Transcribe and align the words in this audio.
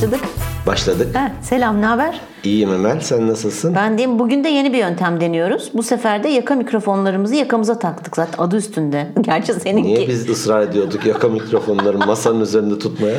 Başladık. 0.00 0.20
Başladık. 0.66 1.16
Ha, 1.16 1.32
selam, 1.42 1.80
ne 1.80 1.86
haber? 1.86 2.20
İyiyim 2.44 2.72
Emel, 2.72 3.00
sen 3.00 3.28
nasılsın? 3.28 3.74
Ben 3.74 3.98
diyeyim 3.98 4.18
bugün 4.18 4.44
de 4.44 4.48
yeni 4.48 4.72
bir 4.72 4.78
yöntem 4.78 5.20
deniyoruz. 5.20 5.70
Bu 5.74 5.82
sefer 5.82 6.22
de 6.22 6.28
yaka 6.28 6.54
mikrofonlarımızı 6.54 7.34
yakamıza 7.34 7.78
taktık 7.78 8.16
zaten 8.16 8.44
adı 8.44 8.56
üstünde. 8.56 9.06
Gerçi 9.20 9.52
seninki. 9.54 9.88
Niye 9.88 10.08
biz 10.08 10.30
ısrar 10.30 10.62
ediyorduk 10.62 11.06
yaka 11.06 11.28
mikrofonları 11.28 11.98
masanın 11.98 12.40
üzerinde 12.40 12.78
tutmaya? 12.78 13.14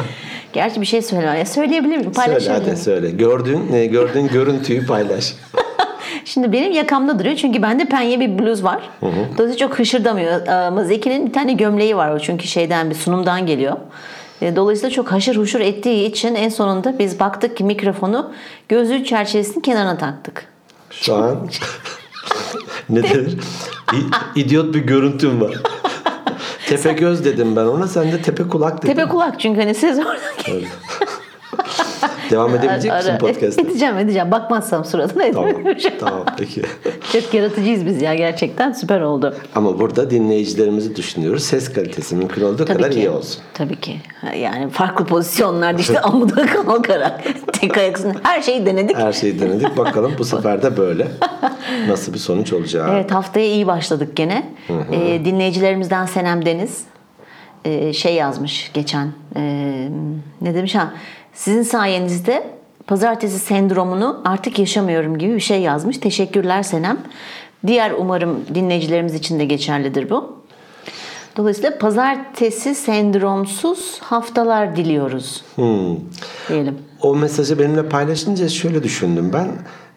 Gerçi 0.54 0.82
bir 0.82 0.86
şey 0.86 1.02
söyle. 1.02 1.46
Söyleyebilir 1.46 1.98
miyim? 1.98 2.14
Söyle 2.14 2.28
Paylaşabilir 2.28 2.52
hadi 2.60 2.66
miyim? 2.66 2.78
söyle. 2.78 3.12
Gördüğün, 3.12 3.74
e, 3.74 3.86
gördüğün 3.86 4.28
görüntüyü 4.34 4.86
paylaş. 4.86 5.34
Şimdi 6.26 6.52
benim 6.52 6.72
yakamda 6.72 7.20
duruyor 7.20 7.36
çünkü 7.36 7.62
bende 7.62 7.86
penye 7.86 8.20
bir 8.20 8.40
bluz 8.40 8.64
var. 8.64 8.90
Dolayısıyla 9.02 9.58
çok 9.58 9.80
hışırdamıyor. 9.80 10.48
Ama 10.48 10.84
Zeki'nin 10.84 11.28
bir 11.28 11.34
tane 11.34 11.54
gömleği 11.54 11.98
var 11.98 12.12
o 12.12 12.20
çünkü 12.20 12.48
şeyden 12.48 12.90
bir 12.90 12.96
sunumdan 12.96 13.46
geliyor. 13.46 13.78
E, 14.42 14.56
Dolayısıyla 14.56 14.90
çok 14.90 15.12
haşır 15.12 15.36
huşur 15.38 15.60
ettiği 15.60 16.06
için 16.06 16.36
en 16.36 16.50
sonunda 16.50 17.00
biz 17.00 17.20
baktık 17.20 17.58
ki 17.58 17.64
mikrofonu 17.64 18.32
gözlüğü 18.70 19.06
çerçevesinin 19.06 19.62
kenarına 19.62 19.98
taktık. 19.98 20.46
Şu 20.92 21.16
an 21.16 21.50
ne 22.90 23.04
denir? 23.04 23.38
İdiot 24.36 24.74
bir 24.74 24.80
görüntüm 24.80 25.42
var. 25.42 25.52
tepe 26.70 26.94
göz 26.94 27.26
dedim 27.26 27.56
ben 27.56 27.66
ona, 27.66 27.88
sen 27.88 28.12
de 28.12 28.22
tepe 28.22 28.48
kulak 28.48 28.78
dedin. 28.84 28.94
Tepe 28.96 29.10
kulak 29.10 29.40
çünkü 29.40 29.62
hani 29.62 29.76
siz 29.76 30.00
oradaki 30.00 30.66
Devam 32.32 32.56
edebilecek 32.56 32.94
misin 32.94 33.10
Ara- 33.10 33.18
podcast'a? 33.18 33.62
Edeceğim 33.68 33.98
edeceğim. 33.98 34.32
Bakmazsam 34.32 34.86
suratına 34.86 35.32
Tamam, 35.32 35.50
edemeyeceğim. 35.50 35.98
tamam 36.00 36.26
peki. 36.38 36.62
Çok 37.14 37.34
yaratıcıyız 37.34 37.86
biz 37.86 38.02
ya 38.02 38.16
gerçekten 38.16 38.72
süper 38.72 39.02
oldu. 39.02 39.36
Ama 39.56 39.80
burada 39.80 40.10
dinleyicilerimizi 40.12 40.96
düşünüyoruz. 40.96 41.44
Ses 41.44 41.74
kalitesi 41.74 42.16
mümkün 42.16 42.44
olduğu 42.44 42.66
kadar 42.66 42.92
ki. 42.92 43.00
iyi 43.00 43.10
olsun. 43.10 43.42
Tabii 43.54 43.76
ki. 43.80 43.96
Yani 44.38 44.70
farklı 44.70 45.06
pozisyonlarda 45.06 45.80
işte 45.82 46.02
amuda 46.02 46.46
kalkarak 46.46 47.22
tek 47.54 47.78
ayak 47.78 47.98
üstünde 47.98 48.14
her 48.24 48.42
şeyi 48.42 48.66
denedik. 48.66 48.98
Her 48.98 49.14
şeyi 49.14 49.40
denedik. 49.40 49.78
Bakalım 49.78 50.12
bu 50.20 50.26
sefer 50.26 50.64
de 50.64 50.78
böyle. 50.78 51.08
Nasıl 51.88 52.14
bir 52.14 52.18
sonuç 52.20 52.54
olacak? 52.54 52.90
Evet 52.94 53.12
haftaya 53.12 53.46
iyi 53.46 53.68
başladık 53.68 54.16
gene. 54.16 54.44
Ee, 54.92 55.26
dinleyicilerimizden 55.26 56.06
Senem 56.06 56.46
Deniz 56.46 56.84
e, 57.66 57.94
şey 57.94 58.16
yazmış 58.16 58.72
geçen. 58.74 59.08
E, 59.36 59.42
ne 60.42 60.56
demiş 60.56 60.76
ha? 60.76 60.94
Sizin 61.34 61.64
sayenizde 61.64 62.44
pazartesi 62.88 63.40
sendromunu 63.40 64.22
artık 64.26 64.60
yaşamıyorum 64.60 65.18
gibi 65.18 65.36
bir 65.36 65.40
şey 65.40 65.62
yazmış. 65.62 65.98
Teşekkürler 65.98 66.64
Senem. 66.64 66.98
Diğer 67.68 67.92
umarım 67.92 68.40
dinleyicilerimiz 68.56 69.16
için 69.16 69.40
de 69.40 69.46
geçerlidir 69.46 70.10
bu. 70.10 70.42
Dolayısıyla 71.38 71.78
pazartesi 71.78 72.76
sendromsuz 72.76 74.00
haftalar 74.02 74.76
diliyoruz. 74.76 75.44
Diyelim. 76.50 76.78
O 77.02 77.16
mesajı 77.16 77.60
benimle 77.60 77.90
paylaşınca 77.90 78.50
şöyle 78.50 78.84
düşündüm 78.84 79.32
ben. 79.34 79.48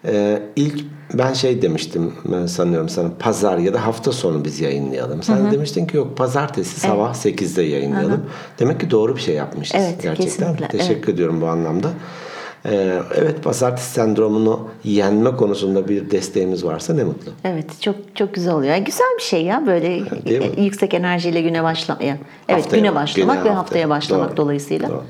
Ee, 0.07 0.41
ilk 0.55 0.79
ben 1.13 1.33
şey 1.33 1.61
demiştim 1.61 2.13
ben 2.25 2.45
sanıyorum 2.45 2.89
sana 2.89 3.09
pazar 3.19 3.57
ya 3.57 3.73
da 3.73 3.85
hafta 3.85 4.11
sonu 4.11 4.45
biz 4.45 4.59
yayınlayalım. 4.61 5.23
Sen 5.23 5.51
demiştin 5.51 5.85
ki 5.87 5.97
yok 5.97 6.17
pazartesi 6.17 6.79
sabah 6.79 7.13
8'de 7.13 7.61
yayınlayalım. 7.61 8.25
Demek 8.59 8.79
ki 8.79 8.91
doğru 8.91 9.15
bir 9.15 9.21
şey 9.21 9.35
yapmışız 9.35 9.75
Evet, 9.79 10.03
gerçekten. 10.03 10.25
kesinlikle, 10.25 10.77
Teşekkür 10.77 11.13
ediyorum 11.13 11.41
bu 11.41 11.47
anlamda. 11.47 11.87
Ee, 12.69 12.99
evet 13.15 13.43
pazartesi 13.43 13.91
sendromunu 13.91 14.67
yenme 14.83 15.35
konusunda 15.35 15.87
bir 15.87 16.11
desteğimiz 16.11 16.65
varsa 16.65 16.93
ne 16.93 17.03
mutlu. 17.03 17.31
Evet 17.43 17.81
çok 17.81 17.95
çok 18.15 18.33
güzel 18.33 18.53
oluyor. 18.53 18.75
Güzel 18.77 19.07
bir 19.17 19.23
şey 19.23 19.43
ya 19.43 19.63
böyle 19.67 20.01
yüksek 20.61 20.93
enerjiyle 20.93 21.41
güne 21.41 21.63
başlamaya. 21.63 22.17
Evet 22.49 22.63
Haftaya, 22.63 22.81
güne 22.81 22.95
başlamak 22.95 23.15
güne 23.15 23.27
ve 23.27 23.33
haftaya. 23.49 23.57
haftaya 23.57 23.89
başlamak 23.89 24.29
Doğru, 24.29 24.37
dolayısıyla. 24.37 24.89
doğru. 24.89 25.03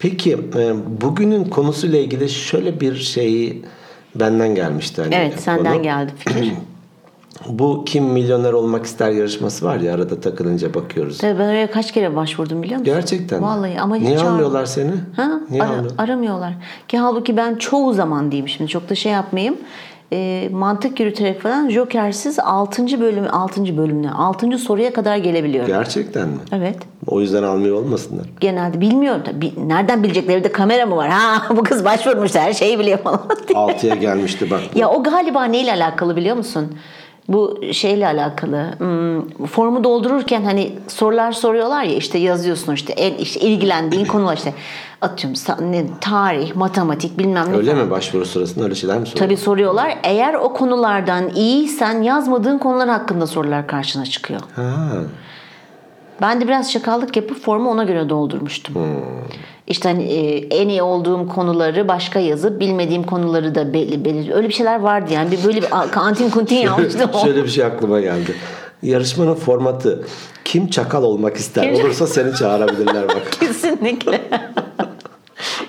Peki 0.00 0.32
e, 0.56 0.72
bugünün 1.00 1.44
konusuyla 1.44 1.98
ilgili 1.98 2.28
şöyle 2.28 2.80
bir 2.80 2.94
şeyi 2.94 3.62
benden 4.14 4.54
gelmişti. 4.54 5.02
Hani 5.02 5.14
Evet 5.14 5.40
senden 5.40 5.72
konu. 5.72 5.82
geldi 5.82 6.12
fikir. 6.18 6.52
Bu 7.48 7.82
kim 7.86 8.04
milyoner 8.04 8.52
olmak 8.52 8.86
ister 8.86 9.10
yarışması 9.10 9.64
var 9.64 9.76
ya 9.76 9.94
arada 9.94 10.20
takılınca 10.20 10.74
bakıyoruz. 10.74 11.18
Tabii 11.18 11.38
ben 11.38 11.48
oraya 11.48 11.70
kaç 11.70 11.92
kere 11.92 12.16
başvurdum 12.16 12.62
biliyor 12.62 12.80
musun? 12.80 12.94
Gerçekten. 12.94 13.42
Vallahi 13.42 13.80
ama 13.80 13.96
hiç 13.96 14.02
Niye 14.02 14.16
çağır- 14.18 14.26
almıyorlar 14.30 14.66
seni? 14.66 14.90
Ha? 15.16 15.40
Niye 15.50 15.62
Ara- 15.62 15.70
almıyor? 15.72 15.90
aramıyorlar. 15.98 16.52
Ki 16.88 16.98
halbuki 16.98 17.36
ben 17.36 17.54
çoğu 17.54 17.92
zaman 17.94 18.30
diyeyim 18.32 18.48
şimdi 18.48 18.70
çok 18.70 18.88
da 18.90 18.94
şey 18.94 19.12
yapmayayım. 19.12 19.56
E, 20.12 20.48
mantık 20.52 21.00
yürüterek 21.00 21.40
falan 21.40 21.68
Joker'siz 21.70 22.38
6. 22.38 23.00
bölüm 23.00 23.24
6. 23.32 23.76
bölümüne 23.76 24.10
6. 24.10 24.58
soruya 24.58 24.92
kadar 24.92 25.16
gelebiliyorum. 25.16 25.66
Gerçekten 25.68 26.28
mi? 26.28 26.36
Evet. 26.52 26.76
O 27.06 27.20
yüzden 27.20 27.42
almıyor 27.42 27.76
olmasınlar. 27.76 28.26
Genelde 28.40 28.80
bilmiyorum 28.80 29.22
da 29.26 29.40
bi- 29.40 29.68
nereden 29.68 30.02
bilecekleri 30.02 30.44
de 30.44 30.52
kamera 30.52 30.86
mı 30.86 30.96
var? 30.96 31.08
Ha 31.10 31.42
bu 31.56 31.62
kız 31.62 31.84
başvurmuş 31.84 32.34
her 32.34 32.52
şeyi 32.52 32.78
biliyor 32.78 32.98
falan. 32.98 33.20
diye. 33.48 33.58
Altıya 33.58 33.94
gelmişti 33.94 34.50
bak. 34.50 34.60
Ya 34.74 34.90
o 34.90 35.02
galiba 35.02 35.44
neyle 35.44 35.72
alakalı 35.72 36.16
biliyor 36.16 36.36
musun? 36.36 36.76
Bu 37.28 37.60
şeyle 37.72 38.06
alakalı. 38.06 38.74
Hmm, 38.78 39.46
formu 39.46 39.84
doldururken 39.84 40.44
hani 40.44 40.72
sorular 40.88 41.32
soruyorlar 41.32 41.82
ya 41.82 41.96
işte 41.96 42.18
yazıyorsun 42.18 42.74
işte, 42.74 42.92
en, 42.92 43.14
işte 43.14 43.40
ilgilendiğin 43.40 44.04
konular 44.04 44.36
işte 44.36 44.54
atıyorum 45.00 45.70
ne, 45.72 45.86
tarih, 46.00 46.54
matematik 46.54 47.18
bilmem 47.18 47.52
ne. 47.52 47.56
Öyle 47.56 47.70
falan. 47.70 47.84
mi 47.84 47.90
başvuru 47.90 48.26
sırasında 48.26 48.64
öyle 48.64 48.74
şeyler 48.74 48.98
mi 48.98 49.06
soruyor? 49.06 49.26
Tabii 49.26 49.36
soruyorlar. 49.36 49.98
Eğer 50.02 50.34
o 50.34 50.52
konulardan 50.52 51.30
iyiysen 51.34 52.02
yazmadığın 52.02 52.58
konular 52.58 52.88
hakkında 52.88 53.26
sorular 53.26 53.66
karşına 53.66 54.04
çıkıyor. 54.04 54.40
Ha. 54.56 54.88
Ben 56.20 56.40
de 56.40 56.48
biraz 56.48 56.72
şakallık 56.72 57.16
yapıp 57.16 57.40
formu 57.40 57.70
ona 57.70 57.84
göre 57.84 58.08
doldurmuştum. 58.08 58.74
İşte 59.66 59.88
hani 59.88 60.04
e, 60.04 60.46
en 60.56 60.68
iyi 60.68 60.82
olduğum 60.82 61.28
konuları 61.28 61.88
başka 61.88 62.18
yazıp 62.20 62.60
bilmediğim 62.60 63.02
konuları 63.02 63.54
da 63.54 63.72
belli 63.72 64.04
belli. 64.04 64.34
Öyle 64.34 64.48
bir 64.48 64.52
şeyler 64.52 64.80
vardı 64.80 65.12
yani. 65.12 65.30
Bir 65.30 65.44
böyle 65.44 65.62
bir 65.62 65.68
kantin 65.90 66.30
kuntin 66.30 66.56
yapmıştım. 66.56 67.10
Şöyle 67.24 67.44
bir 67.44 67.48
şey 67.48 67.64
aklıma 67.64 68.00
geldi. 68.00 68.34
Yarışmanın 68.82 69.34
formatı 69.34 70.04
kim 70.44 70.68
çakal 70.70 71.02
olmak 71.02 71.36
ister 71.36 71.74
Kim- 71.74 71.84
olursa 71.84 72.06
seni 72.06 72.34
çağırabilirler 72.34 73.08
bak. 73.08 73.22
Kesinlikle. 73.40 74.20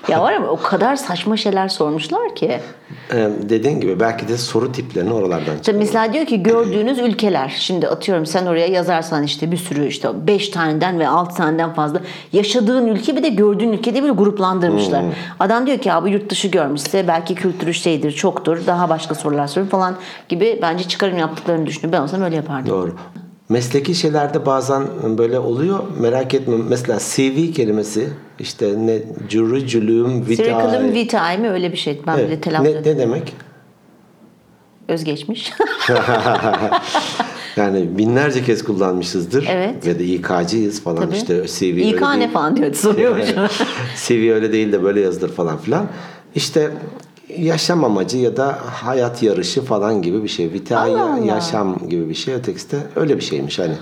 ya 0.08 0.22
var 0.22 0.32
ama 0.32 0.46
o 0.46 0.56
kadar 0.62 0.96
saçma 0.96 1.36
şeyler 1.36 1.68
sormuşlar 1.68 2.34
ki. 2.34 2.60
Dediğin 3.48 3.80
gibi 3.80 4.00
belki 4.00 4.28
de 4.28 4.38
soru 4.38 4.72
tiplerini 4.72 5.12
oralardan 5.12 5.56
İşte 5.56 5.72
mesela 5.72 6.12
diyor 6.12 6.26
ki 6.26 6.42
gördüğünüz 6.42 6.98
ülkeler. 6.98 7.56
Şimdi 7.58 7.88
atıyorum 7.88 8.26
sen 8.26 8.46
oraya 8.46 8.66
yazarsan 8.66 9.22
işte 9.22 9.52
bir 9.52 9.56
sürü 9.56 9.86
işte 9.86 10.26
5 10.26 10.48
taneden 10.48 10.98
ve 10.98 11.08
6 11.08 11.36
taneden 11.36 11.74
fazla 11.74 12.00
yaşadığın 12.32 12.86
ülke 12.86 13.16
bir 13.16 13.22
de 13.22 13.28
gördüğün 13.28 13.72
ülke 13.72 13.92
diye 13.92 14.02
böyle 14.02 14.14
gruplandırmışlar. 14.14 15.04
Adam 15.40 15.66
diyor 15.66 15.78
ki 15.78 15.92
abi 15.92 16.10
yurt 16.10 16.30
dışı 16.30 16.48
görmüşse 16.48 17.08
belki 17.08 17.34
kültürü 17.34 17.74
şeydir, 17.74 18.12
çoktur, 18.12 18.66
daha 18.66 18.88
başka 18.88 19.14
sorular 19.14 19.46
sorun 19.46 19.66
falan 19.66 19.96
gibi 20.28 20.58
bence 20.62 20.84
çıkarım 20.84 21.18
yaptıklarını 21.18 21.66
düşünüyorum. 21.66 21.92
Ben 21.92 22.02
olsam 22.02 22.22
öyle 22.22 22.36
yapardım. 22.36 22.70
Doğru. 22.70 22.94
Mesleki 23.48 23.94
şeylerde 23.94 24.46
bazen 24.46 24.82
böyle 25.18 25.38
oluyor. 25.38 25.78
Merak 26.00 26.34
etme. 26.34 26.56
Mesela 26.68 26.98
CV 26.98 27.52
kelimesi 27.52 28.08
işte 28.40 28.74
ne 28.86 28.98
curriculum 29.28 30.26
vitae. 30.28 30.46
Curriculum 30.52 30.94
vitae 30.94 31.36
mi 31.36 31.50
öyle 31.50 31.72
bir 31.72 31.76
şey. 31.76 32.00
Ben 32.06 32.16
bile 32.18 32.26
Evet. 32.26 32.42
telaffuz 32.42 32.74
Ne, 32.74 32.80
ne 32.80 32.98
demek? 32.98 33.32
Özgeçmiş. 34.88 35.52
Yani 37.56 37.98
binlerce 37.98 38.44
kez 38.44 38.64
kullanmışızdır. 38.64 39.46
Evet. 39.50 39.86
Ve 39.86 39.98
de 39.98 40.04
İK'cıyız 40.04 40.82
falan 40.82 40.96
Tabii. 40.96 41.16
işte 41.16 41.42
CV 41.46 41.64
İK 41.64 42.00
ne 42.02 42.18
değil. 42.20 42.30
falan 42.32 42.56
diyor 42.56 42.74
soruyormuş. 42.74 43.26
CV 44.06 44.32
öyle 44.32 44.52
değil 44.52 44.72
de 44.72 44.82
böyle 44.82 45.00
yazılır 45.00 45.28
falan 45.32 45.58
filan. 45.58 45.86
İşte 46.34 46.70
yaşam 47.36 47.84
amacı 47.84 48.18
ya 48.18 48.36
da 48.36 48.58
hayat 48.66 49.22
yarışı 49.22 49.62
falan 49.64 50.02
gibi 50.02 50.22
bir 50.22 50.28
şey. 50.28 50.50
Allah. 50.70 51.18
yaşam 51.24 51.78
gibi 51.88 52.08
bir 52.08 52.14
şey. 52.14 52.34
Ötekisi 52.34 52.70
de 52.70 52.76
öyle 52.96 53.16
bir 53.16 53.22
şeymiş 53.22 53.58
hani. 53.58 53.74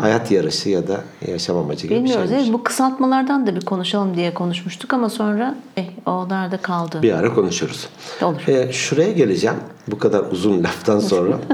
Hayat 0.00 0.30
yarışı 0.30 0.68
ya 0.68 0.88
da 0.88 1.00
yaşam 1.28 1.56
amacı 1.56 1.86
gibi 1.86 1.94
Bilmiyoruz. 1.94 2.22
bir 2.24 2.28
şeymiş. 2.28 2.44
Evet, 2.44 2.54
bu 2.58 2.62
kısaltmalardan 2.62 3.46
da 3.46 3.56
bir 3.56 3.60
konuşalım 3.60 4.16
diye 4.16 4.34
konuşmuştuk 4.34 4.92
ama 4.92 5.10
sonra 5.10 5.54
eh, 5.76 5.84
onlar 6.06 6.52
da 6.52 6.56
kaldı. 6.56 7.02
Bir 7.02 7.12
ara 7.12 7.34
konuşuruz. 7.34 7.88
Olur. 8.22 8.48
Ee, 8.48 8.72
şuraya 8.72 9.12
geleceğim. 9.12 9.56
Bu 9.88 9.98
kadar 9.98 10.24
uzun 10.30 10.64
laftan 10.64 10.98
sonra. 10.98 11.38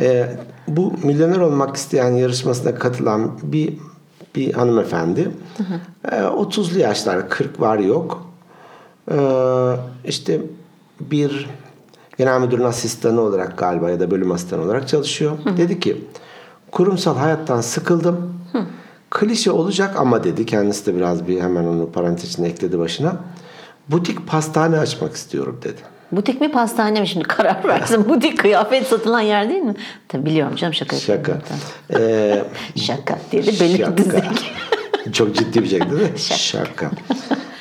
Ee, 0.00 0.36
bu 0.68 0.92
milyoner 1.02 1.38
olmak 1.38 1.76
isteyen 1.76 2.10
yarışmasına 2.10 2.74
katılan 2.74 3.30
bir 3.42 3.74
bir 4.34 4.52
hanımefendi. 4.52 5.30
Ee, 6.12 6.16
30'lu 6.16 6.78
yaşlar 6.78 7.28
40 7.28 7.60
var 7.60 7.78
yok. 7.78 8.26
Ee, 9.10 9.16
işte 10.04 10.40
bir 11.00 11.46
genel 12.18 12.40
müdürün 12.40 12.64
asistanı 12.64 13.20
olarak 13.20 13.58
galiba 13.58 13.90
ya 13.90 14.00
da 14.00 14.10
bölüm 14.10 14.32
asistanı 14.32 14.62
olarak 14.62 14.88
çalışıyor. 14.88 15.38
Dedi 15.56 15.80
ki 15.80 16.04
kurumsal 16.72 17.16
hayattan 17.16 17.60
sıkıldım. 17.60 18.38
Klişe 19.10 19.50
olacak 19.50 19.96
ama 19.96 20.24
dedi. 20.24 20.46
Kendisi 20.46 20.86
de 20.86 20.96
biraz 20.96 21.28
bir 21.28 21.40
hemen 21.40 21.64
onu 21.64 21.92
parantez 21.92 22.30
içine 22.30 22.48
ekledi 22.48 22.78
başına. 22.78 23.16
Butik 23.88 24.26
pastane 24.26 24.78
açmak 24.78 25.14
istiyorum 25.14 25.60
dedi. 25.64 25.80
Butik 26.12 26.40
mi 26.40 26.52
pastane 26.52 27.00
mi 27.00 27.08
şimdi 27.08 27.24
karar 27.24 27.64
versin. 27.68 28.08
Butik 28.08 28.38
kıyafet 28.38 28.86
satılan 28.86 29.20
yer 29.20 29.48
değil 29.50 29.62
mi? 29.62 29.74
Tabii 30.08 30.26
biliyorum 30.26 30.56
canım 30.56 30.74
şaka 30.74 30.96
Şaka. 30.96 31.12
yapıyorum. 31.32 31.42
Ee, 31.94 32.44
Şaka 32.80 33.18
diye 33.32 33.42
de 33.46 33.60
belirtti 33.60 34.02
Şaka. 34.04 34.18
Zeki. 34.20 35.12
Çok 35.12 35.34
ciddi 35.34 35.62
bir 35.62 35.68
şey 35.68 35.80
değil 35.80 35.92
mi? 35.92 36.12
Şaka. 36.18 36.90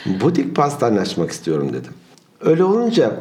Butik 0.06 0.56
pastane 0.56 1.00
açmak 1.00 1.31
istiyorum 1.31 1.74
dedim. 1.74 1.94
Öyle 2.42 2.63
olunca 2.63 3.12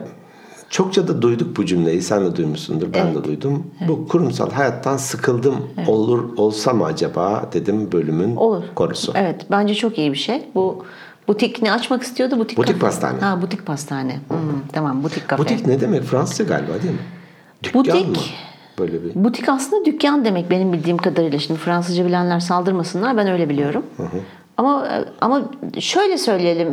çokça 0.71 1.09
da 1.09 1.23
duyduk 1.23 1.57
bu 1.57 1.67
cümleyi. 1.67 2.03
Sen 2.03 2.25
de 2.25 2.37
duymuşsundur. 2.37 2.93
Ben 2.95 3.15
de 3.15 3.25
duydum. 3.25 3.67
Bu 3.89 4.09
kurumsal 4.09 4.51
hayattan 4.51 4.97
sıkıldım. 4.97 5.55
Olur 5.87 6.37
olsa 6.37 6.73
mı 6.73 6.85
acaba 6.85 7.49
dedim 7.53 7.93
bölümün 7.93 8.37
Olur. 8.37 8.63
konusu. 8.75 9.13
Evet 9.17 9.47
bence 9.51 9.75
çok 9.75 9.99
iyi 9.99 10.13
bir 10.13 10.19
şey. 10.19 10.43
Bu 10.55 10.85
butik 11.29 11.63
ne 11.63 11.73
açmak 11.73 12.03
istiyordu? 12.03 12.39
Butik, 12.39 12.59
Butik 12.59 12.75
kafe. 12.81 12.87
pastane. 12.87 13.21
Ha 13.21 13.43
butik 13.43 13.67
pastane. 13.67 14.15
Hmm, 14.29 14.39
tamam 14.73 15.03
butik 15.05 15.29
kafe. 15.29 15.43
Butik 15.43 15.67
ne 15.67 15.81
demek? 15.81 16.03
Fransızca 16.03 16.45
galiba 16.45 16.73
değil 16.83 16.93
mi? 16.95 16.99
Dükkan 17.63 17.83
Butik- 17.85 18.09
mı? 18.09 18.17
Böyle 18.79 19.05
bir. 19.05 19.25
Butik 19.25 19.49
aslında 19.49 19.85
dükkan 19.85 20.25
demek 20.25 20.51
benim 20.51 20.73
bildiğim 20.73 20.97
kadarıyla. 20.99 21.39
Şimdi 21.39 21.61
Fransızca 21.61 22.07
bilenler 22.07 22.41
saldırmasınlar 22.41 23.17
ben 23.17 23.29
öyle 23.29 23.49
biliyorum. 23.49 23.83
Ama 24.57 24.89
ama 25.21 25.43
şöyle 25.79 26.19
söyleyelim. 26.19 26.69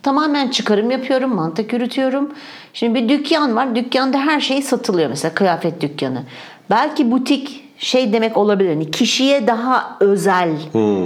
Hmm, 0.00 0.02
Tamamen 0.02 0.48
çıkarım 0.48 0.90
yapıyorum, 0.90 1.34
mantık 1.34 1.72
yürütüyorum. 1.72 2.30
Şimdi 2.72 2.94
bir 2.94 3.08
dükkan 3.08 3.56
var. 3.56 3.74
Dükkanda 3.74 4.18
her 4.18 4.40
şey 4.40 4.62
satılıyor 4.62 5.08
mesela 5.08 5.34
kıyafet 5.34 5.80
dükkanı. 5.80 6.22
Belki 6.70 7.10
butik 7.10 7.64
şey 7.78 8.12
demek 8.12 8.36
olabilir. 8.36 8.68
Hani 8.68 8.90
kişiye 8.90 9.46
daha 9.46 9.96
özel 10.00 10.50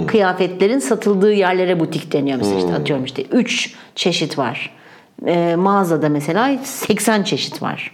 kıyafetlerin 0.07 0.79
satıldığı 0.79 1.33
yerlere 1.33 1.79
butik 1.79 2.13
deniyor 2.13 2.37
mesela 2.37 2.57
işte 2.57 2.73
atıyorum 2.73 3.05
işte 3.05 3.23
3 3.23 3.75
çeşit 3.95 4.37
var. 4.37 4.71
Ee, 5.25 5.55
mağazada 5.55 6.09
mesela 6.09 6.57
80 6.63 7.23
çeşit 7.23 7.61
var. 7.61 7.91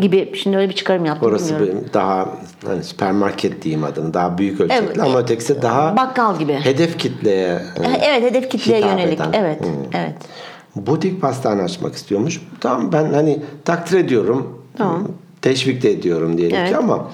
Gibi 0.00 0.32
şimdi 0.34 0.56
öyle 0.56 0.68
bir 0.68 0.74
çıkarım 0.74 1.04
yaptım 1.04 1.28
Orası 1.28 1.54
bilmiyorum. 1.54 1.84
daha 1.94 2.28
hani 2.66 2.84
süpermarket 2.84 3.62
diyeyim 3.62 3.84
adını. 3.84 4.14
Daha 4.14 4.38
büyük 4.38 4.60
ölçekli 4.60 4.84
Evet. 4.86 4.98
ama 5.00 5.18
ötekisi 5.18 5.62
daha 5.62 5.96
Bakkal 5.96 6.38
gibi. 6.38 6.52
hedef 6.52 6.98
kitleye 6.98 7.46
e, 7.82 7.82
Evet 8.02 8.22
hedef 8.30 8.50
kitleye 8.50 8.80
yönelik. 8.80 9.14
eden. 9.20 9.30
Evet. 9.32 9.62
Evet. 9.94 10.14
butik 10.76 11.20
pastane 11.20 11.62
açmak 11.62 11.94
istiyormuş. 11.94 12.40
Tamam 12.60 12.92
ben 12.92 13.12
hani 13.12 13.42
takdir 13.64 13.98
ediyorum. 13.98 14.62
Tamam. 14.78 15.08
Teşvik 15.42 15.82
de 15.82 15.90
ediyorum 15.90 16.38
diyelim 16.38 16.56
Evet. 16.56 16.68
ki 16.70 16.76
ama 16.76 17.10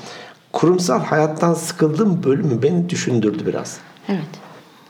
kurumsal 0.53 1.01
hayattan 1.01 1.55
sıkıldığım 1.55 2.23
bölümü 2.25 2.63
beni 2.63 2.89
düşündürdü 2.89 3.47
biraz. 3.47 3.79
Evet. 4.09 4.21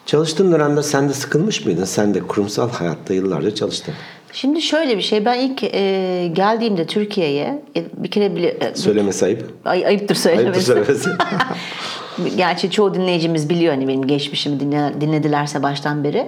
Çalıştığın 0.06 0.52
dönemde 0.52 0.82
sen 0.82 1.08
de 1.08 1.12
sıkılmış 1.12 1.66
mıydın? 1.66 1.84
Sen 1.84 2.14
de 2.14 2.20
kurumsal 2.20 2.70
hayatta 2.70 3.14
yıllarca 3.14 3.54
çalıştın. 3.54 3.94
Şimdi 4.32 4.62
şöyle 4.62 4.96
bir 4.96 5.02
şey. 5.02 5.24
Ben 5.24 5.38
ilk 5.38 5.64
e, 5.64 6.30
geldiğimde 6.32 6.86
Türkiye'ye 6.86 7.62
e, 7.76 7.82
bir 7.96 8.10
kere 8.10 8.36
bile 8.36 8.48
e, 8.48 8.74
Söylemesi 8.74 9.24
ayıp. 9.24 9.50
ay, 9.64 9.86
ayıptır 9.86 9.92
Ayıptır 9.92 10.14
söylemesi. 10.14 10.62
söylemesi. 10.62 11.10
Gerçi 12.36 12.70
çoğu 12.70 12.94
dinleyicimiz 12.94 13.48
biliyor 13.48 13.74
hani 13.74 13.88
benim 13.88 14.06
geçmişimi 14.06 14.60
dinle- 14.60 15.00
dinledilerse 15.00 15.62
baştan 15.62 16.04
beri. 16.04 16.26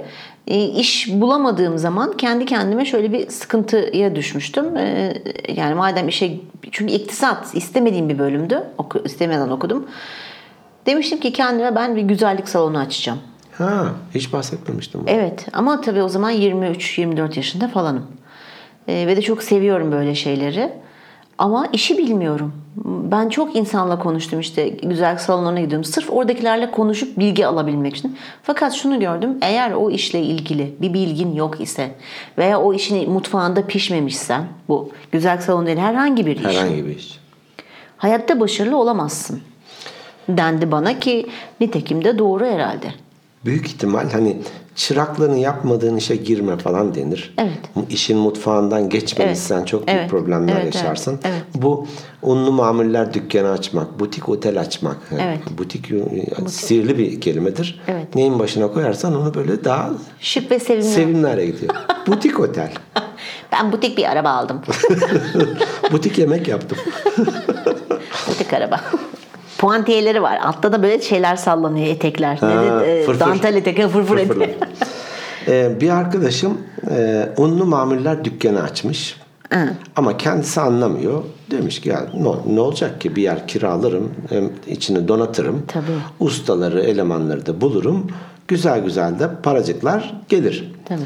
E, 0.49 0.65
iş 0.65 1.13
bulamadığım 1.13 1.79
zaman 1.79 2.17
kendi 2.17 2.47
kendime 2.47 2.85
şöyle 2.85 3.13
bir 3.13 3.29
sıkıntıya 3.29 4.17
düşmüştüm. 4.17 4.77
E, 4.77 5.15
yani 5.57 5.75
madem 5.75 6.09
işe 6.09 6.31
çünkü 6.71 6.93
iktisat 6.95 7.55
istemediğim 7.55 8.09
bir 8.09 8.19
bölümdü. 8.19 8.63
Oku, 8.79 9.03
istemeden 9.05 9.49
okudum. 9.49 9.87
Demiştim 10.87 11.21
ki 11.21 11.33
kendime 11.33 11.75
ben 11.75 11.97
bir 11.97 12.03
güzellik 12.03 12.49
salonu 12.49 12.79
açacağım. 12.79 13.19
Ha, 13.59 13.93
hiç 14.15 14.33
bahsetmemiştim. 14.33 15.01
Evet 15.07 15.47
ama 15.53 15.81
tabii 15.81 16.03
o 16.03 16.09
zaman 16.09 16.33
23-24 16.33 17.37
yaşında 17.37 17.69
falanım. 17.69 18.07
Ee, 18.89 19.07
ve 19.07 19.17
de 19.17 19.23
çok 19.23 19.43
seviyorum 19.43 19.93
böyle 19.93 20.15
şeyleri. 20.15 20.73
Ama 21.39 21.67
işi 21.73 21.99
bilmiyorum. 21.99 22.53
Ben 22.85 23.29
çok 23.29 23.57
insanla 23.57 23.99
konuştum 23.99 24.41
işte 24.41 24.69
güzel 24.69 25.19
salonuna 25.19 25.61
gidiyorum. 25.61 25.85
Sırf 25.85 26.11
oradakilerle 26.11 26.71
konuşup 26.71 27.19
bilgi 27.19 27.47
alabilmek 27.47 27.97
için. 27.97 28.17
Fakat 28.43 28.73
şunu 28.73 29.01
gördüm. 29.01 29.39
Eğer 29.43 29.73
o 29.73 29.91
işle 29.91 30.21
ilgili 30.21 30.75
bir 30.81 30.95
bilgin 30.95 31.35
yok 31.35 31.61
ise 31.61 31.95
veya 32.39 32.61
o 32.61 32.75
işin 32.75 33.11
mutfağında 33.11 33.67
pişmemişsen 33.67 34.45
bu 34.69 34.91
güzel 35.13 35.41
salon 35.41 35.67
değil 35.67 35.79
herhangi 35.79 36.27
bir 36.27 36.37
iş. 36.37 36.45
Herhangi 36.45 36.87
bir 36.87 36.97
iş. 36.97 37.19
Hayatta 37.97 38.41
başarılı 38.41 38.77
olamazsın. 38.77 39.41
Dendi 40.29 40.73
bana 40.73 40.99
ki 40.99 41.27
nitekim 41.61 42.05
de 42.05 42.19
doğru 42.19 42.47
herhalde. 42.47 43.04
Büyük 43.45 43.67
ihtimal 43.67 44.11
hani 44.11 44.37
çırakların 44.75 45.37
yapmadığın 45.37 45.97
işe 45.97 46.17
girme 46.17 46.57
falan 46.57 46.95
denir. 46.95 47.35
Evet. 47.39 47.59
İşin 47.91 48.19
mutfağından 48.19 48.89
geçmediysen 48.89 49.57
Evet. 49.59 49.69
çok 49.69 49.87
büyük 49.87 49.99
Evet. 50.01 50.11
problemler 50.11 50.53
Evet, 50.53 50.63
evet. 50.65 50.75
yaşarsın. 50.75 51.21
Evet. 51.25 51.43
Bu 51.55 51.87
unlu 52.23 52.53
mamuller 52.53 53.15
dükkanı 53.15 53.51
açmak, 53.51 54.01
butik 54.01 54.29
otel 54.29 54.61
açmak. 54.61 54.97
Evet. 55.13 55.39
Butik, 55.59 55.91
e, 55.91 56.49
sihirli 56.49 56.99
bir 56.99 57.21
kelimedir. 57.21 57.81
Evet. 57.89 58.15
Neyin 58.15 58.39
başına 58.39 58.73
koyarsan 58.73 59.17
onu 59.23 59.35
böyle 59.35 59.65
daha 59.65 59.91
Şık 60.21 60.51
ve 60.51 60.59
sevimli. 60.61 60.85
sevimli 60.89 61.27
hale 61.27 61.47
gidiyor. 61.47 61.75
butik 62.07 62.41
otel. 62.41 62.73
Ben 63.53 63.73
butik 63.73 63.99
bir 63.99 64.05
araba 64.05 64.31
aldım. 64.31 64.61
butik 65.93 66.19
yemek 66.19 66.49
yaptım. 66.49 66.79
butik 68.29 68.53
araba. 68.53 68.81
Puantiyeleri 69.65 70.23
var. 70.23 70.39
Altta 70.43 70.73
da 70.73 70.83
böyle 70.83 71.03
şeyler 71.03 71.37
sallanıyor 71.37 71.87
etekler. 71.87 72.37
Ha, 72.37 72.49
ne 72.49 72.81
de, 72.81 73.01
e, 73.01 73.05
fırfır. 73.05 73.21
dantel 73.21 73.55
etek, 73.57 73.77
fırfır 73.77 74.05
Fırfırlı. 74.05 74.45
etek. 74.45 74.57
Ee, 75.49 75.81
bir 75.81 75.91
arkadaşım 75.91 76.59
e, 76.91 77.29
unlu 77.37 77.65
mamuller 77.67 78.25
dükkanı 78.25 78.63
açmış. 78.63 79.21
Ama 79.97 80.17
kendisi 80.17 80.61
anlamıyor. 80.61 81.23
Demiş 81.51 81.81
ki 81.81 81.89
ya 81.89 82.07
ne, 82.15 82.55
ne 82.55 82.61
olacak 82.61 83.01
ki 83.01 83.17
bir 83.17 83.23
yer 83.23 83.49
kiralarım, 83.49 84.11
hem 84.29 84.51
içini 84.67 85.09
donatırım. 85.09 85.63
Tabii. 85.69 85.85
Ustaları, 86.21 86.81
elemanları 86.81 87.47
da 87.47 87.61
bulurum. 87.61 88.07
Güzel 88.49 88.81
güzel 88.81 89.19
de 89.19 89.29
paracıklar 89.43 90.15
gelir. 90.29 90.73
Tabii. 90.89 91.01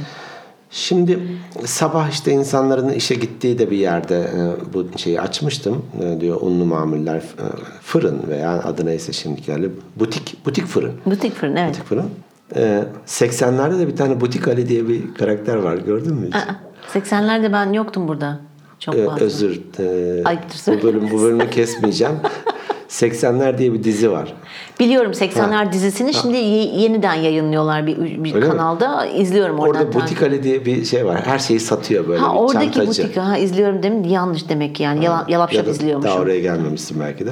Şimdi 0.71 1.19
sabah 1.65 2.09
işte 2.11 2.33
insanların 2.33 2.89
işe 2.89 3.15
gittiği 3.15 3.59
de 3.59 3.71
bir 3.71 3.77
yerde 3.77 4.17
e, 4.19 4.75
bu 4.75 4.87
şeyi 4.99 5.21
açmıştım. 5.21 5.83
E, 6.03 6.21
diyor 6.21 6.39
unlu 6.41 6.65
mamuller 6.65 7.17
e, 7.17 7.45
fırın 7.83 8.23
veya 8.29 8.51
adı 8.51 8.87
neyse 8.87 9.13
şimdi 9.13 9.43
geldi. 9.43 9.71
Butik 9.97 10.47
butik 10.47 10.67
fırın. 10.67 10.93
Butik 11.07 11.35
fırın 11.35 11.57
evet. 11.57 11.71
Butik 11.71 11.85
fırın. 11.85 12.11
Ee, 12.57 12.85
80'lerde 13.07 13.79
de 13.79 13.89
bir 13.89 13.97
tane 13.97 14.21
Butik 14.21 14.49
Ali 14.49 14.69
diye 14.69 14.89
bir 14.89 15.15
karakter 15.15 15.57
var. 15.57 15.77
Gördün 15.77 16.15
mü 16.15 16.27
hiç? 16.27 16.35
Aa, 16.37 16.57
80'lerde 16.95 17.53
ben 17.53 17.73
yoktum 17.73 18.09
burada. 18.09 18.41
Çok 18.79 18.95
Ee, 18.95 19.07
özür. 19.21 19.61
Ee, 19.79 20.23
Ayıptır 20.25 20.79
bu 20.79 20.83
bölüm 20.83 21.11
bu 21.11 21.23
bölümü 21.23 21.51
kesmeyeceğim. 21.51 22.15
80'ler 22.89 23.59
diye 23.59 23.73
bir 23.73 23.85
dizi 23.85 24.11
var. 24.11 24.35
Biliyorum 24.81 25.13
80'ler 25.13 25.73
dizisini 25.73 26.15
şimdi 26.15 26.37
ye- 26.37 26.75
yeniden 26.81 27.15
yayınlıyorlar 27.15 27.87
bir, 27.87 28.25
bir 28.25 28.35
Öyle 28.35 28.47
mi? 28.47 28.53
kanalda. 28.53 29.07
İzliyorum 29.07 29.59
oradan. 29.59 29.87
Orada 29.87 30.01
Butik 30.01 30.23
Ali 30.23 30.43
diye 30.43 30.65
bir 30.65 30.85
şey 30.85 31.07
var. 31.07 31.21
Her 31.27 31.39
şeyi 31.39 31.61
satıyor 31.61 32.09
böyle 32.09 32.21
Ha 32.21 32.35
bir 32.35 32.39
oradaki 32.39 32.73
çantacı. 32.73 33.03
butik 33.05 33.17
ha 33.17 33.39
izliyorum 33.39 33.83
değil 33.83 33.95
mi? 33.95 34.09
Yanlış 34.09 34.49
demek 34.49 34.81
yani. 34.81 35.05
Yala, 35.05 35.25
yalap 35.29 35.53
Ya 35.55 35.63
izliyormuşum. 35.63 36.11
Daha 36.15 36.23
oraya 36.23 36.41
gelmemişsin 36.41 37.01
belki 37.01 37.27
de. 37.27 37.31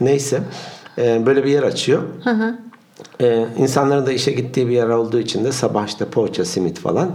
Neyse. 0.00 0.40
Ee, 0.98 1.22
böyle 1.26 1.44
bir 1.44 1.50
yer 1.50 1.62
açıyor. 1.62 2.02
Ee, 3.20 3.44
insanların 3.58 4.06
da 4.06 4.12
işe 4.12 4.32
gittiği 4.32 4.68
bir 4.68 4.72
yer 4.72 4.88
olduğu 4.88 5.18
için 5.18 5.44
de 5.44 5.52
sabah 5.52 5.86
işte 5.86 6.04
poğaça, 6.04 6.44
simit 6.44 6.78
falan. 6.78 7.10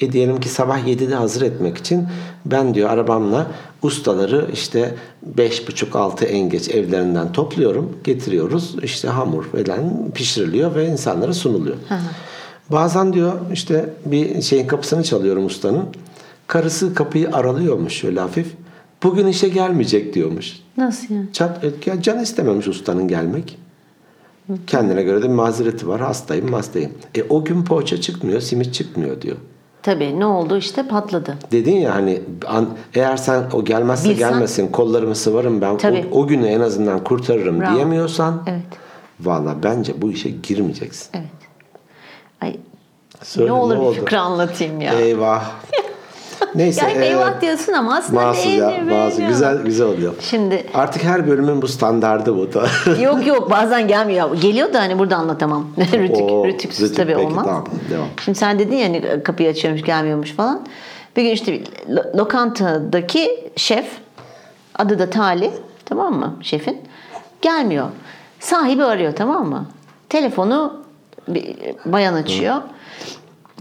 E 0.00 0.12
diyelim 0.12 0.40
ki 0.40 0.48
sabah 0.48 0.78
7'de 0.86 1.14
hazır 1.14 1.42
etmek 1.42 1.78
için 1.78 2.08
ben 2.46 2.74
diyor 2.74 2.90
arabamla 2.90 3.46
ustaları 3.84 4.48
işte 4.52 4.94
5.30-6 5.36 6.24
en 6.24 6.48
geç 6.48 6.68
evlerinden 6.68 7.32
topluyorum. 7.32 7.98
Getiriyoruz. 8.04 8.76
İşte 8.82 9.08
hamur 9.08 9.44
falan 9.44 10.10
pişiriliyor 10.14 10.74
ve 10.74 10.86
insanlara 10.88 11.34
sunuluyor. 11.34 11.76
Bazen 12.70 13.12
diyor 13.12 13.32
işte 13.52 13.90
bir 14.06 14.42
şeyin 14.42 14.66
kapısını 14.66 15.02
çalıyorum 15.02 15.46
ustanın. 15.46 15.84
Karısı 16.46 16.94
kapıyı 16.94 17.30
aralıyormuş 17.32 17.92
şöyle 17.92 18.20
hafif. 18.20 18.46
Bugün 19.02 19.26
işe 19.26 19.48
gelmeyecek 19.48 20.14
diyormuş. 20.14 20.60
Nasıl 20.76 21.14
yani? 21.14 21.32
Çat, 21.32 21.86
ya 21.86 22.02
can 22.02 22.22
istememiş 22.22 22.68
ustanın 22.68 23.08
gelmek. 23.08 23.58
Kendine 24.66 25.02
göre 25.02 25.22
de 25.22 25.28
mazereti 25.28 25.88
var. 25.88 26.00
Hastayım, 26.00 26.52
hastayım. 26.52 26.92
E 27.14 27.22
o 27.22 27.44
gün 27.44 27.64
poğaça 27.64 28.00
çıkmıyor, 28.00 28.40
simit 28.40 28.74
çıkmıyor 28.74 29.22
diyor. 29.22 29.36
Tabii 29.84 30.20
ne 30.20 30.26
oldu 30.26 30.56
işte 30.56 30.88
patladı. 30.88 31.38
Dedin 31.52 31.76
ya 31.76 31.94
hani 31.94 32.20
an- 32.46 32.68
eğer 32.94 33.16
sen 33.16 33.44
o 33.52 33.64
gelmezse 33.64 34.08
Bilsen- 34.10 34.18
gelmesin 34.30 34.68
kollarımı 34.68 35.14
sıvarım 35.14 35.60
ben 35.60 35.76
Tabii. 35.76 36.06
o, 36.12 36.20
o 36.20 36.26
günü 36.26 36.46
en 36.46 36.60
azından 36.60 37.04
kurtarırım 37.04 37.60
Bravo. 37.60 37.74
diyemiyorsan 37.74 38.42
Evet. 38.46 38.62
valla 39.20 39.54
bence 39.62 40.02
bu 40.02 40.10
işe 40.12 40.28
girmeyeceksin. 40.30 41.08
Evet. 41.14 41.26
Ay 42.40 42.56
Söyle, 43.22 43.48
ne 43.48 43.52
olur 43.52 43.74
ne 43.74 43.80
bir 43.80 43.84
oldu? 43.84 43.94
fıkra 43.96 44.20
anlatayım 44.20 44.80
ya. 44.80 44.92
Eyvah. 45.00 45.44
Neyse. 46.54 46.80
yani 46.88 47.04
e, 47.04 47.08
eyvah 47.08 47.40
diyorsun 47.40 47.72
ama 47.72 47.96
aslında 47.96 48.22
Bazı 48.22 48.48
ya, 48.48 48.68
beğenir, 48.68 48.90
bazı 48.90 49.18
beğenir. 49.18 49.32
güzel 49.32 49.58
güzel 49.62 49.86
oluyor. 49.86 50.14
Şimdi 50.20 50.66
Artık 50.74 51.04
her 51.04 51.26
bölümün 51.26 51.62
bu 51.62 51.68
standardı 51.68 52.36
bu 52.36 52.52
da. 52.54 52.66
yok 53.02 53.26
yok 53.26 53.50
bazen 53.50 53.88
gelmiyor. 53.88 54.36
Geliyor 54.40 54.72
da 54.72 54.80
hani 54.80 54.98
burada 54.98 55.16
anlatamam. 55.16 55.66
rütük, 55.92 56.16
Oo, 56.30 56.46
rütüksüz 56.46 56.84
rütük, 56.84 56.96
tabii 56.96 57.14
peki, 57.14 57.26
olmaz. 57.26 57.44
tamam, 57.46 57.64
devam. 57.90 58.06
Şimdi 58.24 58.38
sen 58.38 58.58
dedin 58.58 58.76
ya 58.76 58.84
hani 58.86 59.22
kapıyı 59.22 59.48
açıyormuş 59.50 59.82
gelmiyormuş 59.82 60.32
falan. 60.32 60.66
Bir 61.16 61.22
gün 61.22 61.30
işte 61.30 61.60
lo- 61.88 62.18
lokantadaki 62.18 63.50
şef 63.56 63.86
adı 64.78 64.98
da 64.98 65.10
Tali 65.10 65.50
tamam 65.84 66.14
mı 66.18 66.36
şefin? 66.42 66.80
Gelmiyor. 67.42 67.86
Sahibi 68.40 68.84
arıyor 68.84 69.12
tamam 69.16 69.48
mı? 69.48 69.66
Telefonu 70.08 70.84
bir 71.28 71.56
bayan 71.86 72.14
açıyor. 72.14 72.56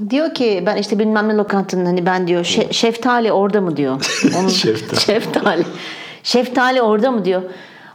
Diyor 0.09 0.33
ki 0.33 0.63
ben 0.65 0.77
işte 0.77 0.99
bilmem 0.99 1.29
ne 1.29 1.33
lokantanın 1.33 1.85
hani 1.85 2.05
ben 2.05 2.27
diyor 2.27 2.43
şe- 2.43 2.73
şeftali 2.73 3.31
orada 3.31 3.61
mı 3.61 3.77
diyor. 3.77 4.05
Onun, 4.39 4.47
Şeftali. 4.47 4.99
şeftali. 5.05 5.63
Şeftali 6.23 6.81
orada 6.81 7.11
mı 7.11 7.25
diyor. 7.25 7.41